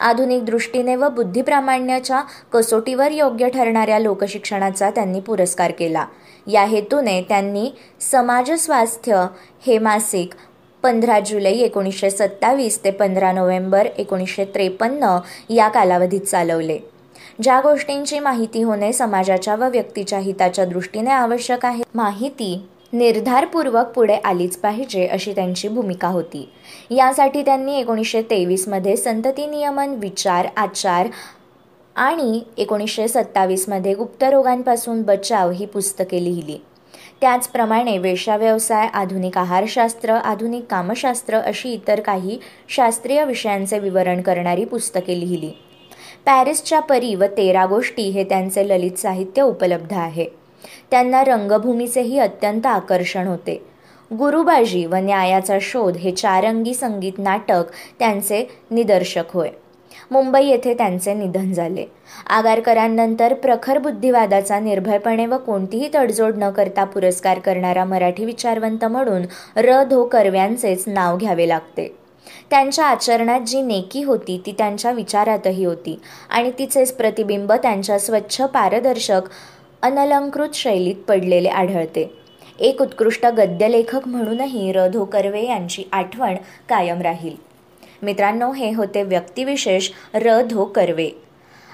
आधुनिक 0.00 0.44
दृष्टीने 0.44 0.96
व 0.96 1.08
बुद्धिप्रामाण्याच्या 1.08 2.22
कसोटीवर 2.52 3.10
योग्य 3.10 3.48
ठरणाऱ्या 3.48 3.98
लोकशिक्षणाचा 3.98 4.90
त्यांनी 4.90 5.20
पुरस्कार 5.20 5.70
केला. 5.70 6.04
या 6.48 6.64
हेतूने 6.64 7.20
त्यांनी 7.22 7.70
समाज 8.00 8.50
स्वास्थ्य 8.52 9.26
हे 9.66 9.78
मासिक 9.78 10.34
पंधरा 10.82 11.18
जुलै 11.20 11.52
एकोणीसशे 11.52 12.10
सत्तावीस 12.10 12.84
ते 12.84 12.90
पंधरा 12.90 13.32
नोव्हेंबर 13.32 13.86
एकोणीसशे 13.98 14.44
त्रेपन्न 14.44 15.18
या 15.50 15.68
कालावधीत 15.68 16.20
चालवले. 16.20 16.78
ज्या 17.42 17.60
गोष्टींची 17.60 18.18
माहिती 18.18 18.62
होणे 18.62 18.92
समाजाच्या 18.92 19.54
व 19.54 19.68
व्यक्तीच्या 19.68 20.18
हिताच्या 20.18 20.64
दृष्टीने 20.64 21.10
आवश्यक 21.10 21.64
आहे 21.66 21.82
माहिती 21.94 22.68
निर्धारपूर्वक 22.92 23.86
पुढे 23.86 24.16
आलीच 24.24 24.56
पाहिजे 24.56 25.06
अशी 25.06 25.32
त्यांची 25.32 25.68
भूमिका 25.68 26.08
होती. 26.08 26.48
यासाठी 26.90 27.42
त्यांनी 27.42 27.78
एकोणीसशे 27.80 28.22
तेवीसमध्ये 28.22 28.96
संतती 28.96 29.46
नियमन 29.46 29.94
विचार 29.94 30.46
आचार 30.56 31.08
आणि 31.98 32.42
एकोणीसशे 32.56 33.08
सत्तावीसमध्ये 33.08 33.94
गुप्तरोगांपासून 33.94 35.02
बचाव 35.02 35.50
ही 35.50 35.66
पुस्तके 35.66 36.24
लिहिली. 36.24 36.58
त्याचप्रमाणे 37.20 37.98
वेशाव्यवसाय 37.98 38.86
आधुनिक 38.86 39.38
आहारशास्त्र 39.38 40.10
आधुनिक 40.10 40.64
कामशास्त्र 40.70 41.38
अशी 41.38 41.72
इतर 41.72 42.00
काही 42.00 42.38
शास्त्रीय 42.68 43.24
विषयांचे 43.24 43.78
विवरण 43.78 44.20
करणारी 44.20 44.64
पुस्तके 44.64 45.20
लिहिली. 45.20 45.50
पॅरिसच्या 46.26 46.80
परी 46.80 47.14
व 47.14 47.24
तेरा 47.24 47.66
गोष्टी 47.66 48.02
हे 48.02 48.24
त्यांचे 48.24 48.68
ललित 48.68 48.98
साहित्य 48.98 49.42
उपलब्ध 49.42 49.92
आहे. 49.92 50.26
त्यांना 50.90 51.24
रंगभूमीचेही 51.24 52.18
अत्यंत 52.18 52.66
आकर्षण 52.66 53.26
होते. 53.26 53.62
गुरुबाजी 54.12 54.86
व 54.86 54.94
न्यायाचा 54.94 55.58
शोध 55.60 55.96
हे 55.96 56.10
चारंगी 56.10 56.74
संगीत 56.74 57.18
नाटक 57.18 57.64
त्यांचे 57.98 58.50
निदर्शक 58.70 59.24
होय. 59.28 59.48
मुंबई 60.10 60.46
येथे 60.46 60.74
त्यांचे 60.74 61.14
निधन 61.14 61.52
झाले. 61.52 61.84
आगारकरांनंतर 62.26 63.34
प्रखर 63.34 63.78
बुद्धिवादाचा 63.78 64.58
निर्भयपणे 64.60 65.26
व 65.26 65.36
कोणतीही 65.36 65.90
तडजोड 65.94 66.34
न 66.36 66.50
करता 66.50 66.84
पुरस्कार 66.84 67.38
करणारा 67.38 67.84
मराठी 67.84 68.24
विचारवंत 68.24 68.84
म्हणून 68.84 69.22
र. 69.56 69.82
धो. 69.84 70.04
कर्व्यांचेच 70.04 70.84
नाव 70.86 71.16
घ्यावे 71.16 71.48
लागते. 71.48 71.94
त्यांच्या 72.50 72.84
आचरणात 72.84 73.40
जी 73.40 73.62
नेकी 73.62 74.02
होती 74.02 74.42
ती 74.46 74.52
त्यांच्या 74.58 74.90
विचारातही 74.90 75.64
होती 75.64 75.98
आणि 76.30 76.50
तिचेच 76.58 76.92
प्रतिबिंब 76.92 77.52
त्यांच्या 77.52 77.98
स्वच्छ 77.98 78.40
पारदर्शक 78.40 79.20
अनलंकृत 79.82 80.54
शैलीत 80.54 80.94
पडलेले 81.08 81.48
आढळते. 81.48 82.14
एक 82.58 82.82
उत्कृष्ट 82.82 83.26
गद्यलेखक 83.26 84.08
म्हणूनही 84.08 84.72
र. 84.72 84.86
धो. 84.88 85.04
कर्वे 85.04 85.44
यांची 85.46 85.84
आठवण 85.92 86.34
कायम 86.68 87.02
राहील. 87.02 87.47
मित्रांनो 88.02 88.50
हे 88.52 88.72
होते 88.72 89.02
व्यक्तिविशेष 89.02 89.90
र 90.14 90.40
धो 90.42 90.56
हो 90.56 90.64
कर्वे. 90.64 91.10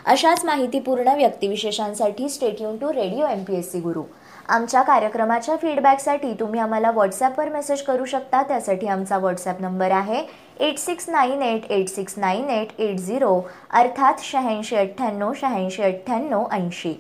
अशाच 0.07 0.45
माहितीपूर्ण 0.45 1.15
व्यक्तिविशेषांसाठी 1.17 2.29
stay tuned 2.29 2.77
to 2.77 2.93
radio 2.93 3.27
M 3.27 3.43
P 3.45 3.57
S 3.57 3.71
C 3.73 3.81
Guru 3.81 4.03
आमच्या 4.49 4.83
कार्यक्रमाच्या 4.83 5.57
फीडबॅकसाठी 5.57 6.33
तुम्ही 6.41 6.61
आम्हाला 6.61 6.91
व्हॉट्सॲपवर 6.91 7.49
मेसेज 7.49 7.83
करू 7.83 8.05
शकता. 8.05 8.43
त्यासाठी 8.43 8.87
आमचा 8.87 9.19
व्हॉट्सॲप 9.19 9.61
नंबर 9.61 9.91
आहे 9.91 10.23
eight 10.61 10.79
six 10.79 11.09
nine 11.09 11.43
eight 11.43 11.71
eight 11.71 11.89
six 11.89 12.15
nine 12.19 12.51
eight 12.51 12.81
eight 12.81 12.99
zero 12.99 13.41
अर्थात 13.71 14.23
शहाऐंशी 14.23 14.77
अठ्ठ्याण्णव 14.77 15.33
शहाऐंशी 15.41 15.83
अठ्ठ्याण्णव 15.83 16.45
ऐंशी. 16.53 16.95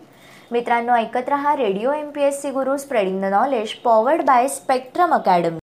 मित्रांनो 0.52 0.95
ऐकत 0.95 1.28
रहा 1.28 1.54
radio 1.57 1.93
M 1.93 2.11
P 2.11 2.23
S 2.23 2.40
C 2.43 2.50
Guru 2.50 2.76
spreading 2.76 3.21
the 3.23 3.33
knowledge 3.33 3.75
powered 3.85 4.23
by 4.26 4.49
Spectrum 4.49 5.14
Academy 5.14 5.59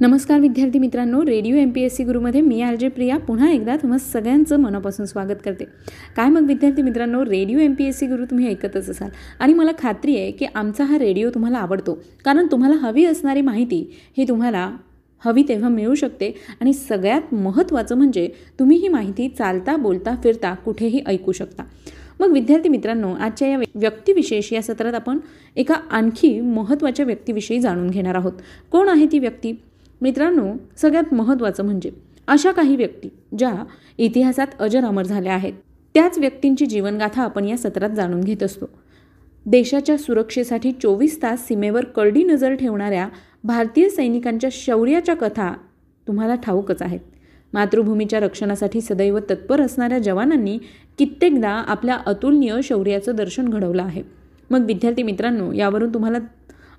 नमस्कार 0.00 0.38
विद्यार्थी 0.40 0.78
मित्रांनो 0.78 1.20
radio 1.26 1.56
M 1.56 1.70
P 1.70 1.82
S 1.82 1.96
C 1.96 2.04
गुरुमध्ये 2.04 2.40
मी 2.40 2.60
आर 2.62 2.74
जे 2.74 2.88
प्रिया 2.88 3.16
पुन्हा 3.18 3.50
एकदा 3.50 3.76
तुम्हा 3.76 3.98
सगळ्यांचं 3.98 4.60
मनापासून 4.60 5.06
स्वागत 5.06 5.42
करते. 5.44 5.64
काय 6.16 6.28
मग 6.28 6.46
विद्यार्थी 6.46 6.82
मित्रांनो 6.82 7.24
radio 7.24 7.58
M 7.58 7.74
P 7.74 7.84
S 7.84 7.98
C 7.98 8.06
Guru 8.06 8.24
तुम्ही 8.24 8.46
ऐकतच 8.46 8.90
असाल. 8.90 9.08
आणि 9.40 9.54
मला 9.54 9.70
खात्री 9.78 10.16
आहे 10.16 10.30
की 10.30 10.46
आमचा 10.54 10.84
हा 10.84 10.98
रेडिओ 10.98 11.30
तुम्हाला 11.30 11.58
आवडतो. 11.58 11.98
कारण 12.24 12.46
तुम्हाला 12.46 12.76
हवी 12.76 13.04
असणारी 13.04 13.40
माहिती 13.40 13.96
ही 14.18 14.28
तुम्हाला 14.28 14.76
हवी 15.24 15.42
तेव्हा 15.48 15.68
मिळू 15.68 15.94
शकते. 15.94 16.34
आणि 16.60 16.72
सगळ्यात 16.72 17.34
महत्त्वाचं 17.34 17.96
म्हणजे 17.96 18.28
तुम्ही 18.58 18.78
ही 18.78 18.88
माहिती 18.88 19.28
चालता 19.28 19.76
बोलता 19.76 20.16
फिरता 20.24 20.54
कुठेही 20.54 21.00
ऐकू 21.06 21.32
शकता. 21.32 21.62
मग 22.20 22.32
विद्यार्थी 22.32 22.68
मित्रांनो 22.68 23.14
आजच्या 23.14 23.48
या 23.48 23.58
व्यक्तिविशेष 23.74 24.52
या 24.52 24.62
सत्रात 24.62 24.94
आपण 24.94 25.18
एका 25.56 25.74
आणखी 25.90 26.40
महत्त्वाच्या 26.40 27.06
व्यक्तीविषयी 27.06 27.60
जाणून 27.60 27.90
घेणार 27.90 28.14
आहोत. 28.14 28.32
कोण 28.70 28.88
आहे 28.88 29.06
ती 29.06 29.18
व्यक्ती? 29.18 29.52
मित्रांनो 30.00 30.52
सगळ्यात 30.76 31.14
महत्त्वाचं 31.14 31.64
म्हणजे 31.64 31.90
अशा 32.26 32.52
काही 32.52 32.76
व्यक्ती 32.76 33.08
ज्या 33.38 33.64
इतिहासात 33.98 34.46
अजर 34.58 34.84
अमर 34.84 35.02
झाल्या 35.02 35.34
आहेत. 35.34 35.52
त्याच 35.94 36.18
व्यक्तींची 36.18 36.66
जीवनगाथा 36.66 37.22
आपण 37.22 37.44
या 37.44 37.56
सत्रात 37.56 37.90
जाणून 37.90 38.20
घेत 38.20 38.42
असतो. 38.42 38.66
देशाच्या 39.46 39.98
सुरक्षेसाठी 39.98 40.72
चोवीस 40.72 41.22
तास 41.22 41.46
सीमेवर 41.46 41.84
करडी 41.84 42.24
नजर 42.24 42.54
ठेवणाऱ्या 42.54 43.08
भारतीय 43.44 43.88
सैनिकांच्या 43.88 44.50
शौर्याच्या 44.52 45.16
कथा 45.16 45.52
तुम्हाला 46.06 46.34
ठाऊकच 46.34 46.82
आहेत. 46.82 47.00
मातृभूमीच्या 47.52 48.20
रक्षणासाठी 48.20 48.80
सदैव 48.80 49.18
तत्पर 49.18 49.60
असणाऱ्या 49.60 49.98
जवानांनी 49.98 50.58
कित्येकदा 50.98 51.50
आपल्या 51.50 51.94
अतुलनीय 52.06 52.54
शौर्याचं 52.64 53.14
दर्शन 53.14 53.48
घडवलं 53.48 53.82
आहे. 53.82 54.02
मग 54.50 54.64
विद्यार्थी 54.64 55.02
मित्रांनो 55.02 55.52
यावरून 55.52 55.94
तुम्हाला 55.94 56.18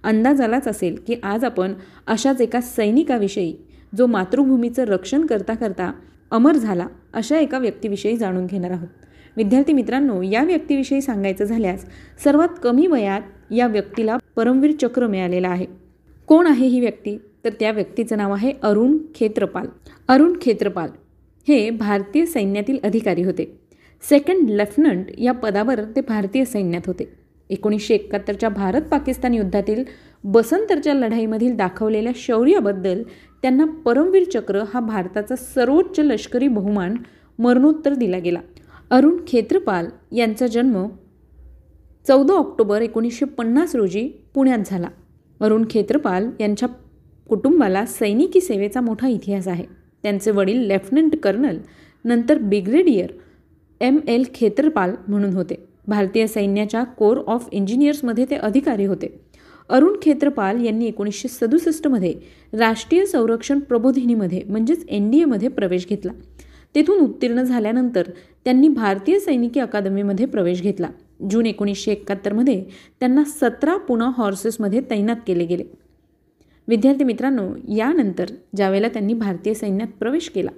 अंदाज 0.03 0.41
आलाच 0.41 0.67
असेल 0.67 0.99
की 1.07 1.15
आज 1.23 1.43
आपण 1.43 1.73
अशाच 2.07 2.41
एका 2.41 2.61
सैनिकाविषयी 2.61 3.55
जो 3.97 4.05
मातृभूमीचं 4.05 4.83
रक्षण 4.83 5.25
करता 5.25 5.53
करता 5.53 5.91
अमर 6.31 6.55
झाला 6.55 6.87
अशा 7.13 7.37
एका 7.37 7.57
व्यक्तीविषयी 7.57 8.17
जाणून 8.17 8.45
घेणार 8.45 8.71
आहोत. 8.71 8.87
विद्यार्थी 9.37 9.73
मित्रांनो 9.73 10.21
या 10.21 10.43
व्यक्तीविषयी 10.43 11.01
सांगायचं 11.01 11.45
झाल्यास 11.45 11.85
सर्वात 12.23 12.47
कमी 12.63 12.87
वयात 12.87 13.21
या 13.51 13.67
व्यक्तीला 13.67 14.17
परमवीर 14.35 14.71
चक्र 14.81 15.07
मिळालेलं 15.07 15.47
आहे. 15.47 15.65
कोण 16.27 16.47
आहे 16.47 16.67
ही 16.67 16.79
व्यक्ती? 16.79 17.17
तर 17.43 17.49
त्या 17.49 17.71
व्यक्तीचं 17.71 18.17
नाव 18.17 18.33
आहे 18.33 18.53
अरुण 18.63 18.97
खेत्रपाल. 19.15 19.67
अरुण 20.07 20.33
खेत्रपाल 20.41 20.89
हे 21.47 21.69
भारतीय 21.69 22.25
सैन्यातील 22.25 22.77
अधिकारी 22.83 23.23
होते. 23.23 23.59
सेकंड 24.09 24.49
लेफ्टनंट 24.49 25.05
या 25.17 25.31
पदावर 25.31 25.83
ते 25.83 26.01
भारतीय 26.01 26.45
सैन्यात 26.45 26.81
होते. 26.87 27.20
एकोणीसशे 27.51 27.93
एकाहत्तरच्या 27.93 28.49
भारत 28.49 28.81
पाकिस्तान 28.81 29.33
युद्धातील 29.33 29.83
बसंतरच्या 30.23 30.93
लढाईमधील 30.93 31.55
दाखवलेल्या 31.55 32.11
शौर्याबद्दल 32.15 33.03
त्यांना 33.41 33.65
परमवीर 33.85 34.23
चक्र 34.33 34.63
हा 34.73 34.79
भारताचा 34.79 35.35
सर्वोच्च 35.35 35.99
लष्करी 35.99 36.47
बहुमान 36.47 36.95
मरणोत्तर 37.39 37.93
दिला 37.93 38.17
गेला. 38.17 38.39
अरुण 38.91 39.17
खेत्रपाल 39.27 39.87
यांचा 40.11 40.47
जन्म 40.47 40.87
चौदा 42.07 42.33
ऑक्टोबर 42.33 42.81
एकोणीसशे 42.81 43.25
पन्नास 43.25 43.75
रोजी 43.75 44.07
पुण्यात 44.35 44.59
झाला. 44.65 44.87
अरुण 45.39 45.65
खेत्रपाल 45.69 46.29
यांच्या 46.39 46.69
कुटुंबाला 47.29 47.85
सैनिकी 47.85 48.41
सेवेचा 48.41 48.81
मोठा 48.81 49.07
इतिहास 49.07 49.47
आहे. 49.47 49.65
त्यांचे 50.03 50.31
वडील 50.31 50.57
लेफ्टनंट 50.57 51.15
कर्नल 51.15 51.57
नंतर 52.05 52.37
ब्रिगेडियर 52.37 53.11
एम 53.81 53.99
एल 54.07 54.23
खेत्रपाल 54.35 54.95
म्हणून 55.07 55.33
होते. 55.33 55.55
भारतीय 55.87 56.27
सैन्याच्या 56.27 56.83
कोर 56.83 57.17
ऑफ 57.27 57.47
इंजिनियर्समध्ये 57.51 58.25
ते 58.29 58.35
अधिकारी 58.35 58.85
होते. 58.85 59.19
अरुण 59.69 59.95
खेत्रपाल 60.01 60.65
यांनी 60.65 60.85
एकोणीसशे 60.85 61.27
सदुसष्टमध्ये 61.27 62.13
राष्ट्रीय 62.53 63.05
संरक्षण 63.05 63.59
प्रबोधिनीमध्ये 63.59 64.41
म्हणजेच 64.49 64.85
एन 64.89 65.09
डी 65.11 65.21
एमध्ये 65.21 65.47
प्रवेश 65.47 65.87
घेतला. 65.87 66.11
तेथून 66.75 66.99
उत्तीर्ण 66.99 67.43
झाल्यानंतर 67.43 68.09
त्यांनी 68.45 68.67
भारतीय 68.67 69.19
सैनिकी 69.19 69.59
अकादमीमध्ये 69.59 70.25
प्रवेश 70.25 70.61
घेतला. 70.61 70.87
जून 71.29 71.45
एकोणीसशे 71.45 71.91
एकाहत्तरमध्ये 71.91 72.63
त्यांना 72.99 73.23
सतरा 73.23 73.77
पुणा 73.77 74.09
हॉर्सेसमध्ये 74.17 74.81
तैनात 74.89 75.15
केले 75.27 75.45
गेले. 75.45 75.63
विद्यार्थी 76.67 77.03
मित्रांनो 77.03 77.49
यानंतर 77.75 78.25
ज्यावेळेला 78.55 78.87
त्यांनी 78.87 79.13
भारतीय 79.13 79.53
सैन्यात 79.53 79.87
प्रवेश 79.99 80.29
केला 80.29 80.51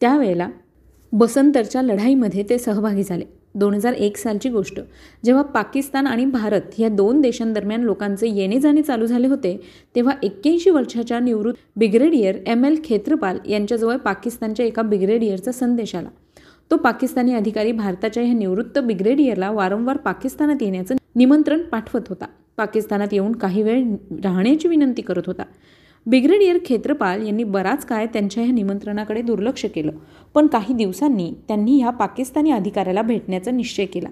त्यावेळेला 0.00 0.48
बसंतरच्या 1.12 1.82
लढाईमध्ये 1.82 2.44
ते 2.50 2.58
सहभागी 2.58 3.02
झाले. 3.02 3.24
दोन 3.54 3.74
हजार 3.74 3.92
एक 3.92 4.16
सालची 4.16 4.48
गोष्ट. 4.48 4.80
जेव्हा 5.24 5.42
पाकिस्तान 5.42 6.06
आणि 6.06 6.24
भारत 6.24 6.78
या 6.78 6.88
दोन 6.88 7.20
देशांदरम्यान 7.20 7.82
लोकांचे 7.82 8.28
येणे 8.28 8.58
जाणे 8.60 8.82
चालू 8.82 9.06
झाले 9.06 9.26
होते 9.26 9.56
तेव्हा 9.96 10.14
एक्क्याऐंशी 10.22 10.70
वर्षाच्या 10.70 11.18
निवृत्त 11.20 11.58
ब्रिगेडियर 11.76 12.36
एम 12.46 12.64
एल 12.64 12.80
खेत्रपाल 12.84 13.38
यांच्याजवळ 13.48 13.96
पाकिस्तानच्या 13.96 14.66
एका 14.66 14.82
ब्रिगेडियरचा 14.82 15.52
संदेश 15.52 15.94
आला. 15.94 16.08
तो 16.70 16.76
पाकिस्तानी 16.76 17.34
अधिकारी 17.34 17.72
भारताच्या 17.72 18.22
ह्या 18.22 18.34
निवृत्त 18.34 18.78
ब्रिगेडियरला 18.78 19.50
वारंवार 19.50 19.96
पाकिस्तानात 19.96 20.62
येण्याचं 20.62 20.96
निमंत्रण 21.16 21.62
पाठवत 21.62 22.08
होता. 22.08 22.26
पाकिस्तानात 22.56 23.08
येऊन 23.12 23.32
काही 23.32 23.62
वेळ 23.62 23.84
राहण्याची 24.24 24.68
विनंती 24.68 25.02
करत 25.02 25.22
होता. 25.26 25.42
ब्रिगेडियर 26.06 26.58
खेत्रपाल 26.66 27.26
यांनी 27.26 27.44
बराच 27.44 27.84
काळ 27.86 28.06
त्यांच्या 28.06 28.42
ह्या 28.42 28.52
निमंत्रणाकडे 28.52 29.20
दुर्लक्ष 29.22 29.64
केलं. 29.74 29.90
पण 30.34 30.46
काही 30.46 30.74
दिवसांनी 30.74 31.30
त्यांनी 31.48 31.78
ह्या 31.78 31.90
पाकिस्तानी 31.90 32.50
अधिकाऱ्याला 32.50 33.02
भेटण्याचा 33.02 33.50
निश्चय 33.50 33.84
केला. 33.84 34.08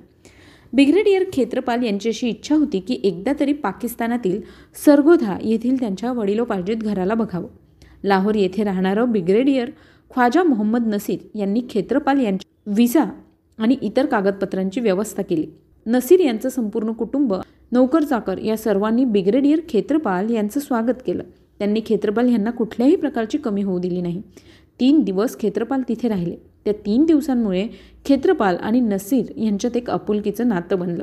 ब्रिगेडियर 0.73 1.25
खेत्रपाल 1.33 1.83
यांची 1.85 2.09
अशी 2.09 2.29
इच्छा 2.29 2.55
होती 2.55 2.81
की 2.81 3.01
एकदा 3.05 3.33
तरी 3.41 3.53
पाकिस्तानातील 3.53 4.41
सरगोधा 4.87 5.37
येथील 5.43 5.81
त्यांच्या 5.81 6.13
वडिलोपार्जित 6.13 6.77
घराला 6.77 7.15
बघावं. 7.15 7.49
लाहोर 8.05 8.35
येथे 8.35 8.65
राहणारं 8.65 9.11
ब्रिगेडियर 9.11 9.71
ख्वाजा 10.11 10.43
मोहम्मद 10.43 10.87
नसीर 10.87 11.39
यांनी 11.39 11.61
खेत्रपाल 11.71 12.21
यांच्या 12.21 12.73
विजा 12.77 13.05
आणि 13.59 13.77
इतर 13.83 14.07
कागदपत्रांची 14.07 14.81
व्यवस्था 14.81 15.23
केली. 15.23 15.47
नसीर 15.87 16.21
यांचं 16.21 16.49
संपूर्ण 16.49 16.93
कुटुंब 16.93 17.35
नोकरचाकर 17.73 18.39
या 18.39 18.57
सर्वांनी 18.57 19.05
ब्रिगेडियर 19.05 19.61
खेत्रपाल 19.69 20.31
यांचं 20.31 20.61
स्वागत 20.61 21.03
केलं. 21.07 21.23
त्यांनी 21.61 21.81
खेत्रपाल 21.87 22.29
यांना 22.29 22.51
कुठल्याही 22.51 22.97
प्रकारची 22.97 23.39
कमी 23.39 23.63
होऊ 23.63 23.79
दिली 23.79 24.01
नाही. 24.01 24.23
तीन 24.81 25.01
दिवस 25.01 25.39
खेत्रपाल 25.39 25.83
तिथे 25.89 26.09
राहिले. 26.09 26.37
त्या 26.65 26.73
तीन 26.87 27.05
दिवसांमुळे 27.05 27.67
खेत्रपाल 28.05 28.57
आणि 28.57 28.81
नसीर 28.81 29.33
यांच्यात 29.37 29.77
एक 29.77 29.91
आपुलकीचं 29.91 30.49
नातं 30.49 30.79
बनलं. 30.79 31.03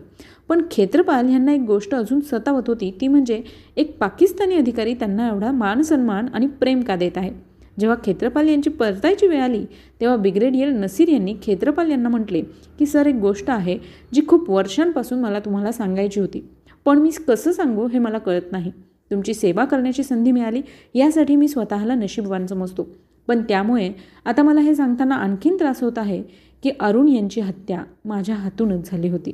पण 0.50 0.62
खेत्रपाल 0.72 1.30
यांना 1.30 1.54
एक 1.54 1.62
गोष्ट 1.62 1.96
अजून 1.96 2.20
सतावत 2.20 2.64
होती 2.68 2.92
ती 3.02 3.08
म्हणजे 3.08 3.42
एक 3.78 3.98
पाकिस्तानी 3.98 4.56
अधिकारी 4.56 4.94
त्यांना 4.94 5.28
एवढा 5.28 5.52
मान 5.52 5.82
सन्मान 5.82 6.28
आणि 6.34 6.48
प्रेम 6.48 6.82
का 6.82 6.96
देत 6.96 7.18
आहे? 7.18 7.32
जेव्हा 7.80 7.98
खेत्रपाल 8.06 8.50
यांची 8.50 8.70
परतायची 8.70 9.28
वेळ 9.28 9.42
आली 9.42 9.66
तेव्हा 10.02 10.16
ब्रिगेडियर 10.18 10.70
नसीर 10.70 11.10
यांनी 11.10 11.36
खेत्रपाल 11.44 11.92
यांना 11.92 12.10
म्हटले 12.10 12.42
की 12.80 12.86
सर 12.86 13.08
एक 13.08 13.16
गोष्ट 13.16 13.50
आहे 13.50 13.78
जी 14.14 14.22
खूप 14.28 14.50
वर्षांपासून 14.50 15.20
मला 15.20 15.40
तुम्हाला 15.40 15.72
सांगायची 15.72 16.20
होती. 16.20 16.44
पण 16.86 17.00
मी 17.00 17.10
कसं 17.28 17.52
सांगू 17.52 17.88
हे 17.88 18.00
मला 18.00 18.18
कळत 18.18 18.52
नाही. 18.52 18.72
तुमची 19.12 19.34
सेवा 19.34 19.66
करण्याची 19.66 20.04
संधी 20.04 20.32
मिळाली 20.32 20.62
यासाठी 20.96 21.36
मी 21.36 21.48
स्वतःला 21.48 21.96
नशीबवान 21.96 22.46
समजतो 22.46 22.88
पण 23.28 23.42
त्यामुळे 23.42 23.92
आता 24.26 24.44
मला 24.44 24.62
हे 24.62 24.76
सांगताना 24.76 25.16
आणखीन 25.16 25.56
त्रास 25.60 25.84
होत 25.84 25.98
आहे 25.98 26.22
की 26.64 26.72
अरुण 26.80 27.08
यांची 27.08 27.42
हत्या 27.42 27.84
माझ्या 28.06 28.36
हातूनच 28.36 28.90
झाली 28.92 29.10
होती. 29.10 29.32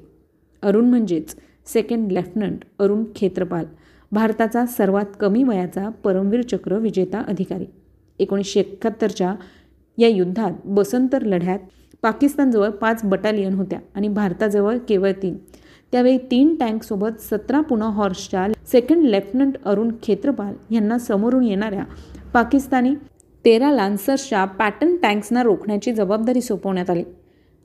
अरुण 0.63 0.85
म्हणजेच 0.85 1.35
सेकंड 1.65 2.11
लेफ्टनंट 2.11 2.63
अरुण 2.79 3.03
खेत्रपाल 3.15 3.65
भारताचा 4.11 4.65
सर्वात 4.65 5.05
कमी 5.19 5.43
वयाचा 5.43 5.89
परमवीर 5.89 6.41
चक्र 6.41 6.77
विजेता 6.77 7.21
अधिकारी. 7.27 7.65
एकोणीसशे 8.19 8.59
एकाहत्तरच्या 8.59 9.35
या 9.97 10.07
युद्धात 10.07 10.51
बसंतर 10.65 11.21
लढ्यात 11.21 11.59
पाकिस्तानजवळ 12.01 12.69
पाच 12.69 13.01
बटालियन 13.03 13.53
होत्या 13.53 13.79
आणि 13.95 14.07
भारताजवळ 14.07 14.77
केवळ 14.77 15.11
तीन. 15.11 15.37
त्यावेळी 15.93 16.17
तीन 16.17 16.55
टँकसोबत 16.55 17.19
सतरा 17.21 17.59
पुणा 17.61 17.85
हॉर्सच्या 17.85 18.47
सेकंड 18.71 19.05
लेफ्टनंट 19.05 19.57
अरुण 19.65 19.91
खेत्रपाल 20.03 20.53
यांना 20.73 20.97
समोरून 20.97 21.43
येणाऱ्या 21.43 21.83
पाकिस्तानी 22.33 22.93
तेरा 23.45 23.71
लान्सर्सच्या 23.71 24.45
पॅटर्न 24.45 24.95
टँक्सना 24.95 25.43
रोखण्याची 25.43 25.93
जबाबदारी 25.93 26.41
सोपवण्यात 26.41 26.89
आली. 26.89 27.03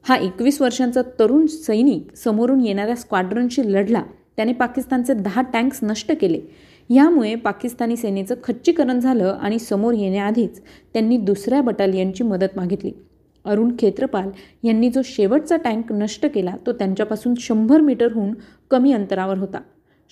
हा 0.04 0.16
एकवीस 0.16 0.60
वर्षांचा 0.62 1.02
तरुण 1.18 1.46
सैनिक 1.46 2.14
समोरून 2.16 2.60
येणाऱ्या 2.60 2.96
स्क्वाड्रनशी 2.96 3.62
लढला. 3.72 4.02
त्याने 4.36 4.52
पाकिस्तानचे 4.52 5.14
दहा 5.14 5.42
टँक्स 5.42 5.80
नष्ट 5.82 6.12
केले. 6.20 6.40
यामुळे 6.90 7.34
पाकिस्तानी 7.34 7.96
सेनेचं 7.96 8.34
खच्चीकरण 8.44 9.00
झालं 9.00 9.36
आणि 9.40 9.58
समोर 9.58 9.94
येण्याआधीच 9.94 10.60
त्यांनी 10.92 11.16
दुसऱ्या 11.16 11.60
बटालियनची 11.60 12.24
मदत 12.24 12.56
मागितली. 12.56 12.92
अरुण 13.48 13.70
खेत्रपाल 13.78 14.28
यांनी 14.62 14.90
जो 14.90 15.00
शेवटचा 15.04 15.56
टँक 15.56 15.92
नष्ट 15.92 16.26
केला 16.26 16.54
तो 16.66 16.72
त्यांच्यापासून 16.72 17.34
शंभर 17.38 17.80
मीटरहून 17.80 18.34
कमी 18.70 18.92
अंतरावर 18.92 19.38
होता. 19.38 19.60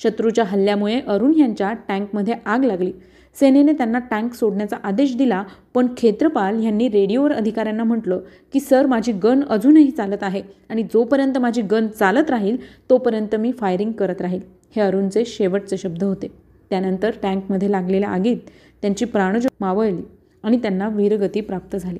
शत्रूच्या 0.00 0.44
हल्ल्यामुळे 0.44 1.00
अरुण 1.00 1.32
यांच्या 1.38 1.72
टँकमध्ये 1.88 2.34
आग 2.46 2.64
लागली. 2.64 2.92
सेनेने 3.36 3.72
त्यांना 3.72 3.98
टँक 4.10 4.34
सोडण्याचा 4.34 4.76
आदेश 4.84 5.14
दिला 5.16 5.42
पण 5.74 5.86
खेत्रपाल 5.96 6.62
यांनी 6.64 6.88
रेडिओवर 6.88 7.32
अधिकाऱ्यांना 7.32 7.84
म्हटलं 7.84 8.20
की 8.52 8.60
सर 8.60 8.86
माझी 8.86 9.12
गन 9.22 9.42
अजूनही 9.50 9.90
चालत 9.90 10.22
आहे 10.22 10.42
आणि 10.70 10.82
जोपर्यंत 10.82 11.38
माझी 11.38 11.62
गन 11.62 11.88
चालत 11.88 12.30
राहील 12.30 12.56
तोपर्यंत 12.90 13.34
मी 13.34 13.52
फायरिंग 13.52 13.92
करत 13.92 14.20
राहील. 14.20 14.40
हे 14.76 14.82
अरुणचे 14.82 15.24
शेवटचे 15.24 15.76
शब्द 15.76 16.04
होते. 16.04 16.28
त्यानंतर 16.70 17.10
टँकमध्ये 17.22 17.70
लागलेल्या 17.70 18.08
आगीत 18.08 18.36
त्यांची 18.82 19.04
प्राणज 19.04 19.46
मावळली 19.60 20.02
आणि 20.42 20.56
त्यांना 20.56 20.88
वीरगती 20.88 21.40
प्राप्त 21.40 21.76
झाली. 21.76 21.98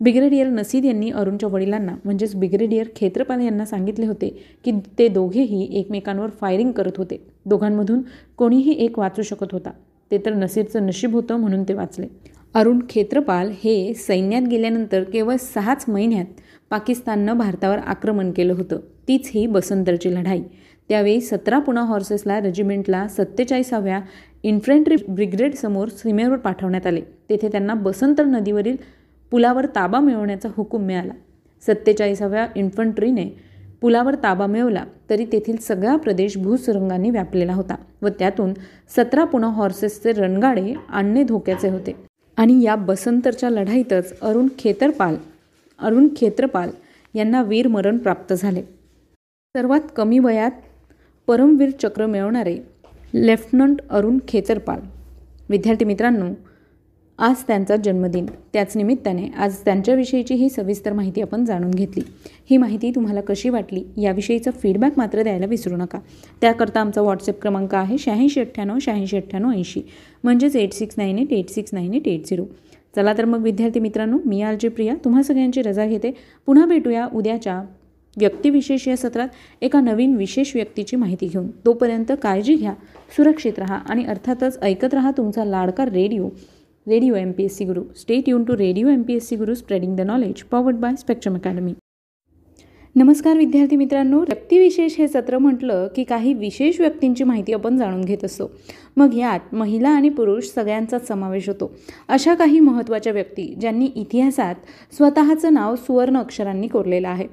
ब्रिगेडियर 0.00 0.46
नसीद 0.46 0.84
यांनी 0.84 1.10
अरुणच्या 1.10 1.48
वडिलांना 1.48 1.94
म्हणजेच 2.04 2.34
ब्रिगेडियर 2.36 2.86
खेत्रपाल 2.96 3.40
यांना 3.40 3.64
सांगितले 3.64 4.06
होते 4.06 4.28
की 4.64 4.72
ते 4.98 5.08
दोघेही 5.08 5.62
एकमेकांवर 5.78 6.30
फायरिंग 6.40 6.72
करत 6.72 6.96
होते. 6.96 7.16
दोघांमधून 7.46 8.00
कोणीही 8.36 8.72
एक 8.84 8.98
वाचू 8.98 9.22
शकत 9.22 9.52
होता. 9.52 9.70
ते 10.10 10.18
तर 10.18 10.34
नसीरचं 10.34 10.86
नशीब 10.86 11.12
होतं 11.12 11.36
म्हणून 11.36 11.62
ते 11.62 11.74
वाचले. 11.74 12.06
अरुण 12.54 12.80
खेत्रपाल 12.90 13.50
हे 13.64 13.94
सैन्यात 13.94 14.42
गेल्यानंतर 14.42 15.02
केवळ 15.02 15.36
सहाच 15.36 15.84
महिन्यात 15.88 16.40
पाकिस्ताननं 16.70 17.38
भारतावर 17.38 17.78
आक्रमण 17.78 18.30
केलं 18.30 18.52
होतं. 18.52 18.80
तीच 19.08 19.30
ही 19.34 19.46
बसंतरची 19.46 20.14
लढाई. 20.14 20.42
त्यावेळी 20.88 21.20
सतरा 21.20 21.58
पुणा 21.58 21.80
हॉर्सेसला 21.80 22.40
रेजिमेंटला 22.40 23.06
सत्तेचाळीसाव्या 23.08 24.00
इन्फंट्री 24.42 24.96
ब्रिगेडसमोर 25.08 25.88
सीमेवर 25.88 26.36
पाठवण्यात 26.36 26.86
आले. 26.86 27.00
तेथे 27.30 27.48
त्यांना 27.48 27.74
बसंतर 27.74 28.24
नदीवरील 28.24 28.76
पुलावर 29.34 29.66
ताबा 29.66 29.98
मिळवण्याचा 30.00 30.48
हुकूम 30.56 30.82
मिळाला. 30.82 31.12
सत्तेचाळीसाव्या 31.66 32.46
इन्फंट्रीने 32.56 33.24
पुलावर 33.80 34.14
ताबा 34.14 34.46
मिळवला 34.46 34.84
तरी 35.10 35.24
तेथील 35.24 35.56
सगळा 35.56 35.96
प्रदेश 35.96 36.36
भूसुरुंगांनी 36.38 37.10
व्यापलेला 37.10 37.54
होता 37.54 37.74
व 38.02 38.08
त्यातून 38.08 38.52
सतरा 38.96 39.24
पुणा 39.24 39.46
हॉर्सेसचे 39.46 40.12
रणगाडे 40.12 40.74
आणणे 40.88 41.22
धोक्याचे 41.22 41.68
होते. 41.68 41.96
आणि 42.36 42.62
या 42.62 42.76
बसंतरच्या 42.76 43.50
लढाईतच 43.50 44.20
अरुण 44.20 44.48
खेतरपाल 44.58 45.16
अरुण 45.78 46.08
खेत्रपाल 46.16 46.70
यांना 47.14 47.42
वीरमरण 47.42 47.98
प्राप्त 47.98 48.32
झाले. 48.32 48.62
सर्वात 49.54 49.80
कमी 49.96 50.18
वयात 50.18 50.50
परमवीर 51.26 51.70
चक्र 51.82 52.06
मिळवणारे 52.06 52.58
लेफ्टनंट 53.14 53.80
अरुण 53.90 54.18
खेतरपाल. 54.28 54.80
विद्यार्थी 55.48 55.84
मित्रांनो 55.84 56.26
आज 57.18 57.42
त्यांचा 57.46 57.76
जन्मदिन. 57.76 58.26
त्याच 58.52 58.76
निमित्ताने 58.76 59.28
आज 59.38 59.56
त्यांच्याविषयीची 59.64 60.34
ही 60.34 60.48
सविस्तर 60.48 60.92
माहिती 60.92 61.20
आपण 61.20 61.44
जाणून 61.44 61.70
घेतली. 61.70 62.02
ही 62.50 62.56
माहिती 62.56 62.90
तुम्हाला 62.90 63.20
कशी 63.20 63.48
वाटली 63.48 63.82
याविषयीचा 64.02 64.50
फीडबॅक 64.50 64.92
मात्र 64.96 65.22
द्यायला 65.22 65.46
विसरू 65.46 65.76
नका. 65.76 65.98
त्याकरता 66.40 66.80
आमचा 66.80 67.00
व्हॉट्सअप 67.00 67.40
क्रमांक 67.42 67.74
आहे 67.74 67.98
शहाऐंशी 67.98 68.40
अठ्ठ्याण्णव 68.40 68.78
शहाऐंशी 68.80 69.16
अठ्ठ्याण्णव 69.16 69.52
ऐंशी. 69.52 69.82
म्हणजेच 70.24 70.56
eight 70.56 70.72
six 70.72 70.94
nine 70.98 71.18
eight 71.18 71.32
eight 71.32 71.50
six 71.50 71.74
nine 71.74 71.94
eight 71.94 72.08
eight 72.08 72.26
zero 72.26 72.44
चला 72.96 73.12
तर 73.18 73.24
मग 73.24 73.42
विद्यार्थी 73.42 73.80
मित्रांनो 73.80 74.18
मी 74.26 74.42
आलजी 74.42 74.68
प्रिया. 74.68 74.94
तुम्हा 75.04 75.22
सगळ्यांची 75.22 75.62
रजा 75.62 75.86
घेते. 75.86 76.10
पुन्हा 76.46 76.66
भेटूया 76.66 77.06
उद्याच्या 77.14 77.62
व्यक्तिविशेष 78.16 78.88
या 78.88 78.96
सत्रात. 78.96 79.28
एका 79.62 79.80
नवीन 79.80 80.16
विशेष 80.16 80.54
व्यक्तीची 80.54 80.96
माहिती 80.96 81.26
घेऊन. 81.26 81.46
तोपर्यंत 81.64 82.12
काळजी 82.22 82.54
घ्या 82.54 82.74
सुरक्षित 83.16 83.58
राहा 83.58 83.76
आणि 83.76 84.04
अर्थातच 84.04 84.58
ऐकत 84.62 84.94
राहा 84.94 85.10
तुमचा 85.10 85.44
लाडका 85.44 85.84
radio. 85.84 86.28
Radio 86.88 87.14
M 87.14 87.32
P 87.32 87.44
S 87.44 87.56
C 87.56 87.64
Guru 87.64 87.82
stay 87.96 88.28
युन 88.28 88.44
to 88.44 88.56
radio 88.56 88.88
M 88.88 89.02
P 89.02 89.14
S 89.14 89.28
C 89.28 89.36
Guru 89.36 89.54
spreading 89.54 89.96
the 89.96 90.00
knowledge 90.00 90.42
powered 90.42 90.76
by 90.76 90.96
Spectrum 90.98 91.34
Academy 91.34 91.72
नमस्कार 92.96 93.36
विद्यार्थी 93.36 93.76
मित्रांनो. 93.76 94.18
व्यक्तिविशेष 94.20 94.98
हे 94.98 95.08
सत्र 95.08 95.38
म्हटलं 95.38 95.88
की 95.96 96.04
काही 96.04 96.34
विशेष 96.34 96.80
व्यक्तींची 96.80 97.24
माहिती 97.24 97.52
आपण 97.52 97.76
जाणून 97.76 98.00
घेत 98.00 98.24
असतो. 98.24 98.50
मग 98.96 99.14
यात 99.14 99.54
महिला 99.54 99.88
आणि 99.88 100.08
पुरुष 100.08 100.44
सगळ्यांचाच 100.44 101.08
समावेश 101.08 101.48
होतो. 101.48 101.72
अशा 102.08 102.34
काही 102.34 102.60
महत्त्वाच्या 102.60 103.12
व्यक्ती 103.12 103.54
ज्यांनी 103.60 103.86
इतिहासात 103.86 104.54
स्वतःचं 104.92 105.54
नाव 105.54 105.74
सुवर्ण 105.76 106.18
अक्षरांनी 106.18 106.68
कोरलेलं 106.68 107.08
आहे. 107.08 107.26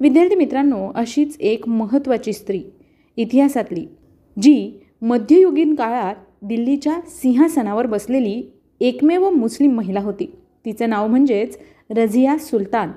विद्यार्थी 0.00 0.34
मित्रांनो 0.34 0.92
अशीच 0.94 1.36
एक 1.40 1.68
महत्त्वाची 1.68 2.32
स्त्री 2.32 2.62
इतिहासातली 3.16 3.86
जी 4.42 4.72
मध्ययुगीन 5.02 5.74
काळात 5.74 6.14
दिल्लीच्या 6.42 7.00
सिंहासनावर 7.06 7.86
बसलेली 7.86 8.42
एकमेव 8.80 9.30
मुस्लिम 9.30 9.74
महिला 9.74 10.00
होती. 10.00 10.32
तिचं 10.64 10.88
नाव 10.88 11.06
म्हणजेच 11.06 11.58
रझिया 11.90 12.38
सुलतान. 12.38 12.90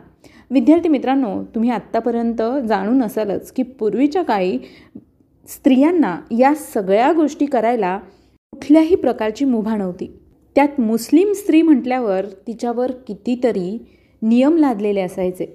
विद्यार्थी 0.52 0.90
मित्रांनो 0.90 1.44
तुम्ही 1.44 1.70
आत्तापर्यंत 1.70 2.42
जाणून 2.68 3.04
असालच 3.04 3.52
की 3.52 3.64
पूर्वीच्या 3.64 4.24
काळी 4.24 4.58
स्त्रियांना 5.48 6.18
या 6.40 6.56
सगळ्या 6.56 7.12
गोष्टी 7.12 7.46
करायला 7.46 7.98
कुठल्याही 8.52 8.96
प्रकारची 8.96 9.46
मुभा 9.46 9.78
नव्हती. 9.78 10.20
त्यात 10.56 10.80
मुस्लिम 10.80 11.32
स्त्री 11.32 11.62
म्हटल्यावर 11.62 12.26
तिच्यावर 12.48 12.92
कितीतरी 12.92 13.86
नियम 14.22 14.58
लादलेले 14.58 15.02
असायचे. 15.02 15.46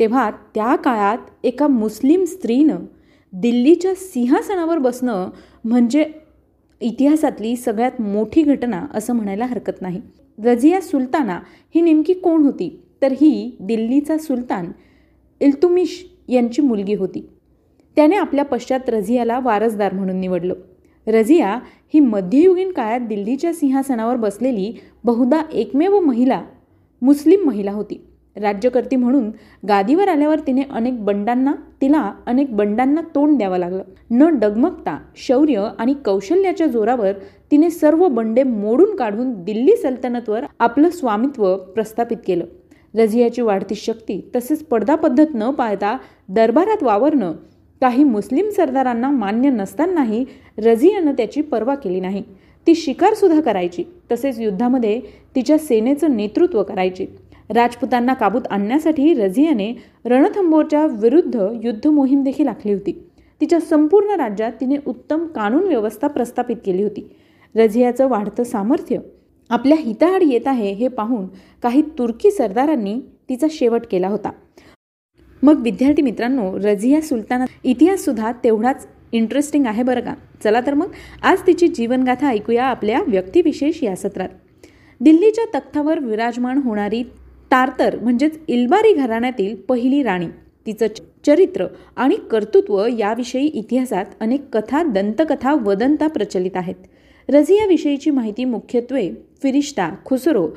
तेव्हा 0.00 0.30
त्या 0.54 0.76
काळात 0.76 1.18
एका 1.44 1.66
मुस्लिम 1.66 2.24
स्त्रीनं 2.24 2.76
दिल्लीच्या 3.32 3.94
सिंहासनावर 3.96 4.78
बसणं 4.78 5.30
म्हणजे 5.64 6.04
इतिहासातली 6.82 7.56
सगळ्यात 7.56 8.00
मोठी 8.00 8.42
घटना 8.42 8.86
असं 8.94 9.12
म्हणायला 9.12 9.46
हरकत 9.46 9.82
नाही. 9.82 10.00
रझिया 10.44 10.80
सुलताना 10.80 11.40
ही 11.74 11.80
नेमकी 11.80 12.12
कोण 12.12 12.42
होती? 12.42 12.80
तर 13.02 13.12
ही 13.12 13.56
दिल्लीचा 13.60 14.18
सुलतान 14.18 14.72
इल्तुमिश 15.40 16.06
यांची 16.28 16.62
मुलगी 16.62 16.94
होती. 16.94 17.28
त्याने 17.96 18.16
आपल्या 18.16 18.44
पश्चात 18.44 18.88
रझियाला 18.88 19.40
वारसदार 19.40 19.92
म्हणून 19.92 20.16
निवडलं. 20.16 20.54
रझिया 21.06 21.58
ही 21.94 22.00
मध्ययुगीन 22.00 22.72
काळात 22.72 23.00
दिल्लीच्या 23.00 23.52
सिंहासनावर 23.52 24.16
बसलेली 24.16 24.74
बहुधा 25.04 25.42
एकमेव 25.52 26.00
महिला 26.00 26.42
मुस्लिम 27.02 27.46
महिला 27.46 27.72
होती. 27.72 28.06
राज्यकर्ती 28.36 28.96
म्हणून 28.96 29.30
गादीवर 29.68 30.08
आल्यावर 30.08 30.38
तिने 30.38 30.62
अनेक 30.70 31.04
बंडांना 31.04 31.52
तिला 31.80 32.12
अनेक 32.26 32.56
बंडांना 32.56 33.00
तोंड 33.14 33.38
द्यावं 33.38 33.58
लागलं. 33.58 33.82
न 34.10 34.38
डगमगता 34.38 34.98
शौर्य 35.16 35.68
आणि 35.78 35.94
कौशल्याच्या 36.04 36.66
जोरावर 36.66 37.12
तिने 37.50 37.70
सर्व 37.70 38.08
बंडे 38.08 38.42
मोडून 38.42 38.96
काढून 38.96 39.44
दिल्ली 39.44 39.76
सल्तनतवर 39.76 40.44
आपलं 40.58 40.90
स्वामित्व 40.90 41.56
प्रस्थापित 41.56 42.16
केलं. 42.26 42.44
रझियाची 42.94 43.42
वाढती 43.42 43.74
शक्ती 43.74 44.30
तसेच 44.36 44.64
पडदा 44.64 44.94
पद्धत 44.94 45.26
न 45.34 45.50
पाळता 45.50 45.96
दरबारात 46.28 46.82
वावरणं 46.82 47.32
काही 47.80 48.04
मुस्लिम 48.04 48.48
सरदारांना 48.48 49.10
मान्य 49.10 49.50
नसतानाही 49.50 50.24
रझियानं 50.58 51.12
त्याची 51.12 51.40
पर्वा 51.40 51.74
केली 51.74 52.00
नाही. 52.00 52.22
ती 52.66 52.74
शिकारसुद्धा 52.74 53.40
करायची. 53.40 53.84
तसेच 54.12 54.38
युद्धामध्ये 54.38 55.00
तिच्या 55.34 55.58
सेनेचं 55.58 56.16
नेतृत्व 56.16 56.62
करायची. 56.62 57.06
राजपुतांना 57.50 58.14
काबूत 58.14 58.42
आणण्यासाठी 58.50 59.14
रझियाने 59.14 59.72
रणथंबोरच्या 60.04 60.86
विरुद्ध 60.86 61.46
युद्ध 61.62 61.86
मोहीम 61.86 62.22
देखील 62.22 62.48
आखली 62.48 62.72
होती. 62.72 63.10
तिच्या 63.40 63.60
संपूर्ण 63.60 64.10
राज्यात 64.10 64.52
तिने 64.60 64.76
उत्तम 64.86 65.26
कानून 65.26 65.64
व्यवस्था 65.64 66.08
प्रस्थापित 66.08 66.56
केली 66.66 66.82
होती. 66.82 67.16
रझियाचं 67.56 68.08
वाढतं 68.08 68.44
सामर्थ्य 68.44 68.98
आपल्या 69.50 69.76
हिताआड 69.80 70.22
येत 70.22 70.46
आहे 70.46 70.72
हे 70.72 70.88
पाहून 70.88 71.26
काही 71.62 71.82
तुर्की 71.98 72.30
सरदारांनी 72.30 73.00
तिचा 73.28 73.46
शेवट 73.50 73.82
केला 73.90 74.08
होता. 74.08 74.30
मग 75.42 75.62
विद्यार्थी 75.62 76.02
मित्रांनो 76.02 76.58
रझिया 76.58 77.00
सुलताना 77.00 77.44
इतिहाससुद्धा 77.64 78.32
तेवढाच 78.44 78.86
इंटरेस्टिंग 79.12 79.66
आहे 79.66 79.82
बरं 79.82 80.00
का? 80.00 80.14
चला 80.44 80.60
तर 80.60 80.74
मग 80.74 80.92
आज 81.22 81.38
तिची 81.46 81.68
जीवनगाथा 81.68 82.28
ऐकूया 82.28 82.64
आपल्या 82.64 83.02
व्यक्तिविशेष 83.08 83.82
या 83.82 83.96
सत्रात. 83.96 84.28
दिल्लीच्या 85.00 85.58
तख्तावर 85.58 85.98
विराजमान 85.98 86.58
होणारी 86.58 87.02
तारतर 87.52 87.98
म्हणजेच 87.98 88.38
इल्बारी 88.48 88.92
घराण्यातील 88.94 89.56
पहिली 89.56 90.02
राणी. 90.02 90.26
तिचं 90.66 90.86
चरित्र 91.26 91.66
आणि 91.96 92.16
कर्तृत्व 92.30 92.86
याविषयी 92.98 93.46
इतिहासात 93.46 94.04
अनेक 94.20 94.56
कथा 94.56 94.82
दंतकथा 94.82 95.54
वदंता 95.54 96.06
प्रचलित 96.06 96.50
आहेत. 96.54 96.74
रझियाविषयीची 97.28 98.10
माहिती 98.10 98.44
मुख्यत्वे 98.44 99.10
फिरिश्ता 99.42 99.90
खुसरो 100.04 100.48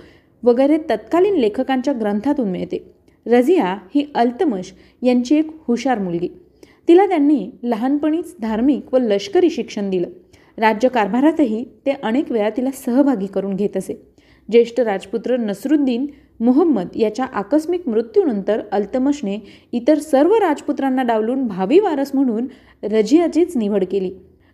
वगैरे 0.43 0.77
तत्कालीन 0.77 1.35
लेखकांच्या 1.35 1.93
ग्रंथातून 1.93 2.49
मिळते. 2.49 2.93
रझिया 3.27 3.77
ही 3.95 4.05
अल्तमश 4.15 4.73
यांची 5.01 5.35
एक 5.35 5.49
हुशार 5.67 5.99
मुलगी. 5.99 6.27
तिला 6.87 7.05
त्यांनी 7.05 7.49
लहानपणीच 7.63 8.35
धार्मिक 8.41 8.93
व 8.93 8.97
लष्करी 8.97 9.49
शिक्षण 9.49 9.89
दिलं. 9.89 10.07
राज्यकारभारातही 10.57 11.65
ते 11.85 11.91
अनेक 12.03 12.31
वेळा 12.31 12.49
तिला 12.49 12.71
सहभागी 12.71 13.27
करून 13.27 13.55
घेत 13.55 13.77
असे. 13.77 14.01
ज्येष्ठ 14.51 14.79
राजपुत्र 14.79 15.37
नसरुद्दीन 15.37 16.05
मुहम्मद 16.39 16.87
याच्या 16.95 17.25
आकस्मिक 17.25 17.87
मृत्यूनंतर 17.87 18.61
अल्तमशने 18.71 19.37
इतर 19.71 19.97
सर्व 19.97 20.33
राजपुत्रांना 20.33 21.03
डावलून 21.03 21.47
भावी 21.47 21.79
वारस 21.79 22.11
म्हणून 22.13 22.47
रजियाचीच 22.83 23.57
निवड 23.57 23.83
केली. 23.91 24.09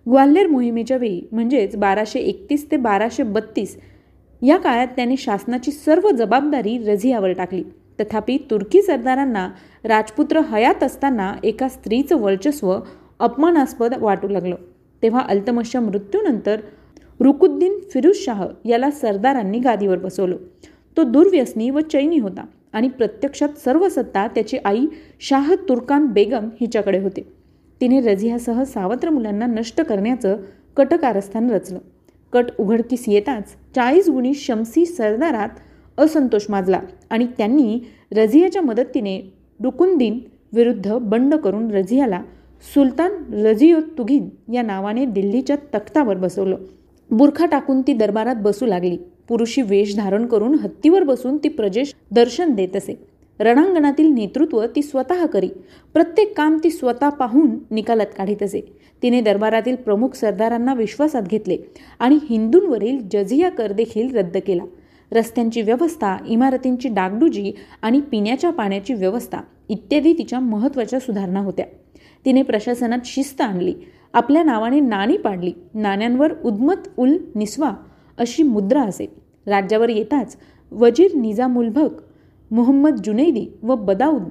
ग्वाल्हेर 0.09 0.47
मोहिमेच्या 0.47 0.97
वेळी 0.97 1.21
म्हणजेच 1.31 1.75
बाराशे 1.75 2.19
एकतीस 2.19 2.71
ते 2.71 2.77
बाराशे 2.77 3.23
बत्तीस 3.23 3.77
या 4.41 4.57
काळात 4.57 4.87
त्याने 4.87 5.17
शासनाची 5.17 5.71
सर्व 5.71 6.09
जबाबदारी 6.09 6.77
रझियावर 6.77 7.31
टाकली. 7.31 7.63
तथापि 7.99 8.37
तुर्की 8.51 8.81
सरदारांना 8.81 9.49
राजपुत्र 9.83 10.39
हयात 10.39 10.83
असताना 10.83 11.33
एका 11.43 11.69
स्त्रीचं 11.69 12.17
वर्चस्व 12.17 12.75
अपमानास्पद 13.19 13.93
वाटू 13.97 14.27
लागलं. 14.27 14.55
तेव्हा 15.03 15.21
अल्तमशच्या 15.21 15.81
मृत्यूनंतर 15.81 16.61
रुकुद्दीन 17.19 17.79
फिरुज 17.93 18.15
शाह 18.15 18.45
याला 18.65 18.91
सरदारांनी 18.91 19.59
गादीवर 19.59 19.97
बसवलं. 19.97 20.37
तो 20.97 21.03
दुर्व्यसनी 21.03 21.69
व 21.69 21.79
चैनी 21.79 22.17
होता 22.17 22.45
आणि 22.73 22.89
प्रत्यक्षात 22.89 23.57
सर्व 23.65 23.89
सत्ता 23.89 24.27
त्याची 24.27 24.57
आई 24.65 24.85
शाह 25.19 25.53
तुर्कान 25.69 26.05
बेगम 26.05 26.49
हिच्याकडे 26.61 26.99
होते. 26.99 27.21
तिने 27.81 28.01
रझियासह 28.01 28.63
सावत्र 28.63 29.09
मुलांना 29.09 29.45
नष्ट 29.45 29.81
करण्याचं 29.81 30.37
कटकारस्थान 30.77 31.49
रचलं. 31.49 31.79
कट 32.33 32.45
उघडकीस 32.59 33.03
येताच 33.07 33.55
चाळीस 33.75 34.09
गुणी 34.09 34.33
शमसी 34.33 34.85
सरदारात 34.85 35.49
असंतोष 35.97 36.45
माजला 36.49 36.79
आणि 37.09 37.27
त्यांनी 37.37 37.79
रझियाच्या 38.11 38.61
मदतीने 38.61 39.19
रुकुंदीन 39.63 40.19
विरुद्ध 40.53 40.93
बंड 40.93 41.35
करून 41.35 41.71
रझियाला 41.71 42.21
सुलतान 42.73 43.11
रझियोतुघीन 43.33 44.29
या 44.53 44.61
नावाने 44.61 45.05
दिल्लीच्या 45.05 45.55
तख्तावर 45.55 46.17
बसवलं. 46.17 46.57
बुरखा 47.11 47.45
टाकून 47.45 47.81
ती 47.81 47.93
दरबारात 47.93 48.35
बसू 48.35 48.65
लागली. 48.65 48.97
पुरुषी 49.27 49.61
वेश 49.61 49.95
धारण 49.95 50.25
करून 50.25 50.53
हत्तीवर 50.53 51.03
बसून 51.03 51.37
ती 51.37 51.49
प्रजेश 51.49 51.95
दर्शन 52.11 52.53
देत 52.53 52.75
असे. 52.75 53.11
रणांगणातील 53.39 54.07
नेतृत्व 54.07 54.65
ती 54.75 54.81
स्वतः 54.81 55.25
करी. 55.25 55.49
प्रत्येक 55.93 56.37
काम 56.37 56.57
ती 56.63 56.69
स्वतः 56.69 57.09
पाहून 57.09 57.49
निकालात 57.71 58.05
काढीत 58.17 58.43
असे. 58.43 58.61
तिने 59.03 59.21
दरबारातील 59.21 59.75
प्रमुख 59.75 60.09
सरदारांना 60.09 60.73
विश्वासात 60.73 61.21
घेतले 61.21 61.57
आणि 61.99 62.19
हिंदूंवरील 62.29 62.97
जझिया 63.13 63.49
कर 63.49 63.71
देखील 63.71 64.15
रद्द 64.17 64.37
केला. 64.47 64.63
रस्त्यांची 65.11 65.61
व्यवस्था 65.61 66.17
इमारतींची 66.27 66.89
डागडुजी 66.89 67.53
आणि 67.81 68.01
पिण्याच्या 68.01 68.49
पाण्याची 68.49 68.93
व्यवस्था 68.93 69.37
इत्यादी 69.69 70.13
तिच्या 70.13 70.39
महत्त्वाच्या 70.39 70.99
सुधारणा 70.99 71.39
होत्या. 71.39 71.65
तिने 72.25 72.41
प्रशासनात 72.41 72.99
शिस्त 73.05 73.41
आणली. 73.41 73.73
आपल्या 74.13 74.43
नावाने 74.43 74.79
नाणी 74.79 75.17
पाडली. 75.17 75.51
नाण्यांवर 75.73 76.33
उद्मत 76.45 76.75
उल 76.97 77.17
निस्वा 77.35 77.71
अशी 78.17 78.43
मुद्रा 78.43 78.81
असे. 78.81 79.05
राज्यावर 79.47 79.89
येताच 79.89 80.35
वजीर 80.71 81.15
निजामुलभक 81.15 81.89
मोहम्मद 82.51 82.95
जुनैदी 83.03 83.47
व 83.63 83.75
बदाऊद 83.75 84.23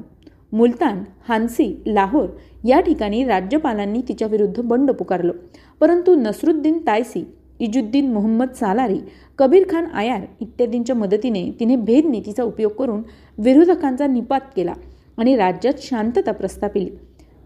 मुलतान 0.53 1.03
हान्सी 1.29 1.83
लाहोर 1.87 2.29
या 2.64 2.81
ठिकाणी 2.81 3.25
राज्यपालांनी 3.25 4.01
तिच्याविरुद्ध 4.09 4.61
बंड 4.61 4.90
पुकारलं. 4.90 5.33
परंतु 5.81 6.14
नसरुद्दीन 6.14 6.79
तायसी 6.87 7.25
इजुद्दीन 7.61 8.12
मोहम्मद 8.12 8.51
सालारी 8.51 8.99
कबीर 9.38 9.66
खान 9.71 9.85
आयार 9.85 10.21
इत्यादींच्या 10.40 10.97
मदतीने 10.97 11.51
तिने 11.61 11.77
भेद 11.77 12.07
नीतीचा 12.07 12.43
उपयोग 12.43 12.73
करून 12.73 13.03
विरोधकांचा 13.38 14.07
निपात 14.07 14.40
केला 14.57 14.73
आणि 15.16 15.37
राज्यात 15.37 15.75
शांतता 15.79 16.33
प्रस्थापिली. 16.33 16.90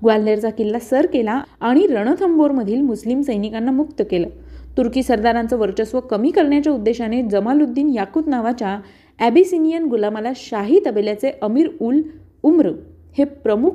ग्वाल्हेरचा 0.02 0.50
किल्ला 0.50 0.78
सर 0.78 1.06
केला 1.06 1.42
आणि 1.60 1.86
रणथंबोरमधील 1.86 2.80
मुस्लिम 2.80 3.20
सैनिकांना 3.20 3.70
मुक्त 3.70 4.02
केलं. 4.10 4.28
तुर्की 4.76 5.02
सरदारांचं 5.02 5.56
वर्चस्व 5.56 6.00
कमी 6.00 6.30
करण्याच्या 6.30 6.72
उद्देशाने 6.72 7.22
जमालुद्दीन 7.22 7.88
याकूत 7.88 8.22
नावाच्या 8.26 8.78
ॲबिसिनियन 9.18 9.84
गुलामाला 9.84 10.32
शाही 10.36 10.80
तबेल्याचे 10.86 11.30
अमीर 11.42 11.68
उल 11.80 12.00
उम्र 12.42 12.70
हे 13.18 13.24
प्रमुख 13.24 13.70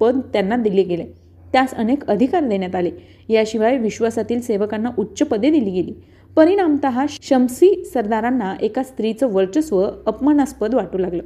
पद 0.00 0.20
त्यांना 0.32 0.56
दिले 0.56 0.82
गेले. 0.82 1.04
त्यास 1.52 1.74
अनेक 1.74 2.06
अधिकार 2.10 2.48
देण्यात 2.48 2.74
आले. 2.74 2.90
याशिवाय 3.28 3.78
विश्वासातील 3.78 4.40
सेवकांना 4.40 4.90
उच्च 4.98 5.22
पदे 5.22 5.50
दिली 5.50 5.70
गेली. 5.70 5.92
परिणामत 6.36 6.86
शमसी 7.22 7.84
सरदारांना 7.84 8.54
एका 8.60 8.82
स्त्रीचं 8.82 9.32
वर्चस्व 9.32 9.82
अपमानास्पद 10.06 10.74
वाटू 10.74 10.98
लागलं. 10.98 11.22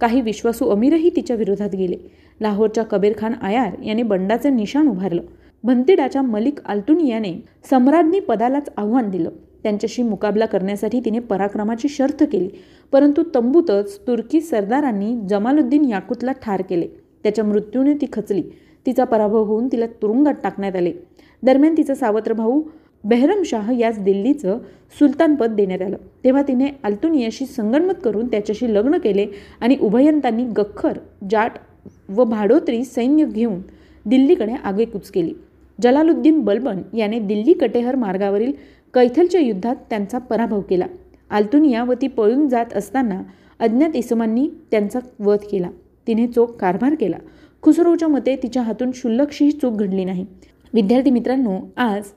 काही 0.00 0.20
विश्वासू 0.20 0.68
अमीरही 0.68 1.10
तिच्या 1.16 1.36
विरोधात 1.36 1.74
गेले. 1.74 1.96
लाहोरच्या 2.40 2.84
कबीर 2.84 3.12
खान 3.18 3.32
आयार 3.42 3.82
याने 3.82 4.02
बंडाचं 4.02 4.56
निशाण 4.56 4.88
उभारलं. 4.88 5.22
भंतेडाच्या 5.66 6.22
मलिक 6.22 6.58
आल्तुनियाने 6.66 7.44
सम्राज्ञी 7.70 8.20
पदालाच 8.20 8.68
आव्हान 8.76 9.10
दिलं. 9.10 9.30
त्यांच्याशी 9.62 10.02
मुकाबला 10.02 10.46
करण्यासाठी 10.46 11.00
तिने 11.00 11.18
पराक्रमाची 11.18 11.88
शर्थ 11.88 12.24
केली. 12.24 12.48
परंतु 12.92 13.22
तंबूतच 13.34 14.00
तुर्की 14.06 14.40
सरदारांनी 14.40 15.20
जमालुद्दीन 15.28 15.84
याकूतला 15.84 16.32
ठार 16.32 16.62
केले. 16.62 16.88
त्याच्या 17.22 17.44
मृत्यूने 17.44 17.94
ती 17.94 18.06
खचली. 18.12 18.42
तिचा 18.86 19.04
पराभव 19.04 19.42
होऊन 19.42 19.68
तिला 19.72 19.86
तुरुंगात 19.86 20.34
टाकण्यात 20.42 20.76
आले. 20.76 20.92
दरम्यान 21.42 21.74
तिचा 21.76 21.94
सावत्र 21.94 22.32
भाऊ 22.32 22.62
बेहरमशाह 23.04 23.78
याच 23.78 23.98
दिल्लीचं 24.02 24.58
सुलतानपद 24.98 25.50
देण्यात 25.50 25.82
आलं. 25.82 25.96
तेव्हा 26.24 26.42
तिने 26.42 26.66
अल्तुनियाशी 26.84 27.46
संगणमत 27.46 27.94
करून 28.04 28.26
त्याच्याशी 28.26 28.74
लग्न 28.74 28.98
केले 28.98 29.26
आणि 29.60 29.76
उभयंतांनी 29.80 30.44
गख्खर 30.44 30.98
जाट 31.30 31.52
व 32.08 32.24
भाडोत्री 32.24 32.84
सैन्य 32.84 33.24
घेऊन 33.24 33.60
दिल्लीकडे 34.06 34.52
आगेकूच 34.52 35.10
केली. 35.10 35.34
जलालुद्दीन 35.82 36.40
बलबन 36.40 36.82
याने 36.94 37.18
दिल्ली 37.18 37.52
कटेहर 37.52 37.96
मार्गावरील 37.96 38.52
कैथलच्या 38.94 39.40
युद्धात 39.40 39.76
त्यांचा 39.90 40.18
पराभव 40.18 40.60
केला. 40.60 40.86
आल्तुनिया 41.30 41.82
व 41.84 41.92
ती 41.92 42.06
पळून 42.06 42.46
जात 42.48 42.76
असताना 42.76 43.22
अज्ञात 43.60 43.96
इसमांनी 43.96 44.48
त्यांचा 44.70 44.98
वध 45.18 45.44
केला. 45.50 45.70
तिने 46.06 46.26
चोख 46.26 46.56
कारभार 46.60 46.94
केला. 46.94 47.16
खुसरोच्या 47.62 48.08
मते 48.08 48.36
तिच्या 48.36 48.62
हातून 48.62 48.90
क्षुल्लकशीही 48.90 49.50
चूक 49.50 49.74
घडली 49.74 50.04
नाही. 50.04 50.24
विद्यार्थी 50.74 51.10
मित्रांनो 51.10 51.58
आज 51.76 52.12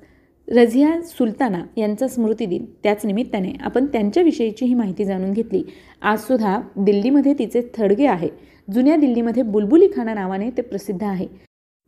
रझिया 0.48 0.90
सुलताना 1.02 1.62
यांचा 1.78 2.08
स्मृतिदिन 2.08 2.66
त्याच 2.84 3.06
निमित्ताने 3.06 3.52
आपण 3.62 3.86
त्यांच्याविषयीची 3.86 4.66
ही 4.66 4.74
माहिती 4.74 5.06
जाणून 5.06 5.34
घेतली. 5.34 5.64
आजसुद्धा 6.02 6.60
दिल्लीमध्ये 6.78 7.34
तिचे 7.34 7.62
थडगे 7.78 8.06
आहे. 8.06 8.30
जुन्या 8.74 8.96
दिल्लीमध्ये 8.96 9.44
बुलबुली 9.44 9.88
खाना 9.96 10.14
नावाने 10.14 10.50
ते 10.50 10.62
प्रसिद्ध 10.62 11.04
आहे. 11.04 11.28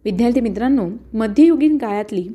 विद्यार्थी 0.05 0.41
मित्रांनो 0.41 0.87
मध्ययुगीन 1.13 1.77
काळातली 1.77 2.27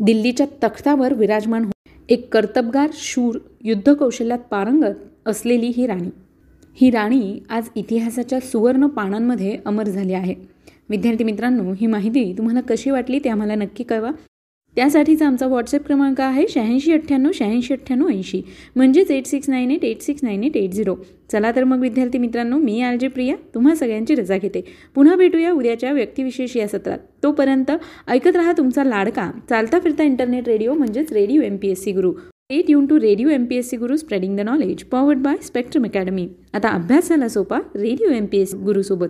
दिल्लीच्या 0.00 0.46
तख्तावर 0.62 1.14
विराजमान 1.14 1.64
हो 1.64 1.70
एक 2.08 2.32
कर्तबगार 2.32 2.90
शूर 2.94 3.38
युद्धकौशल्यात 3.64 4.38
पारंगत 4.50 4.94
असलेली 5.26 5.66
ही 5.66 5.86
राणी. 5.86 6.10
ही 6.76 6.90
राणी 6.90 7.38
आज 7.50 7.68
इतिहासाच्या 7.76 8.40
सुवर्ण 8.40 8.86
पानांमध्ये 8.86 9.56
अमर 9.66 9.88
झाली 9.88 10.12
आहे. 10.12 10.34
विद्यार्थी 10.88 11.24
मित्रांनो 11.24 11.72
ही 11.72 11.86
माहिती 11.86 12.32
तुम्हाला 12.38 12.60
कशी 12.60 12.90
वाटली 12.90 13.18
ते 13.18 13.28
आम्हाला 13.28 13.54
नक्की 13.54 13.84
कळवा. 13.84 14.10
त्यासाठीचा 14.76 15.26
आमचा 15.26 15.46
व्हॉट्सअप 15.46 15.86
क्रमांक 15.86 16.20
आहे 16.20 16.44
शहाऐंशी 16.48 16.92
अठ्ठ्याण्णव 16.92 17.30
शहाऐंशी 17.34 17.74
अठ्ठ्याण्णव 17.74 18.08
ऐंशी. 18.08 18.40
म्हणजेच 18.76 19.10
eight 19.10 19.26
six 19.26 19.50
nine 19.50 19.70
eight 19.70 19.84
eight 19.84 20.02
six 20.02 20.24
nine 20.24 20.44
eight 20.44 20.56
eight 20.56 20.72
zero 20.72 20.94
चला 21.32 21.50
तर 21.56 21.64
मग 21.64 21.80
विद्यार्थी 21.80 22.18
मित्रांनो 22.18 22.58
मी 22.58 22.80
आर 22.82 22.96
जे 22.96 23.08
प्रिया 23.08 23.36
तुम्हा 23.54 23.74
सगळ्यांची 23.74 24.14
रजा 24.14 24.36
घेते. 24.36 24.64
पुन्हा 24.94 25.16
भेटूया 25.16 25.52
उद्याच्या 25.52 25.92
व्यक्तिविशेष 25.92 26.56
या 26.56 26.68
सत्रात. 26.68 26.98
तोपर्यंत 27.22 27.72
ऐकत 28.08 28.36
राहा 28.36 28.52
तुमचा 28.58 28.84
लाडका. 28.84 29.30
चालता 29.50 29.78
फिरता 29.78 30.02
इंटरनेट 30.02 30.48
रेडिओ 30.48 30.74
म्हणजेच 30.74 31.12
radio 31.12 31.42
M 31.42 31.56
P 31.56 31.68
S 31.68 31.82
C 31.84 31.92
Guru 31.92 32.12
stay 32.50 32.70
युन 32.70 32.86
to 32.86 32.98
radio 33.00 33.28
M 33.28 33.44
P 33.44 33.56
S 33.56 33.68
C 33.70 33.76
Guru 33.76 33.96
spreading 33.96 34.36
the 34.36 34.40
knowledge 34.40 34.82
powered 34.84 35.18
by 35.18 35.36
Spectrum 35.42 35.84
Academy 35.84 36.26
आता 36.54 36.68
अभ्यास 36.68 37.08
झाला 37.08 37.28
सोपा 37.28 37.58
रेडिओ 37.74 38.10
एम 38.10 38.26
पी 38.26 38.38
एस 38.38 38.54
गुरुसोबत 38.54 39.08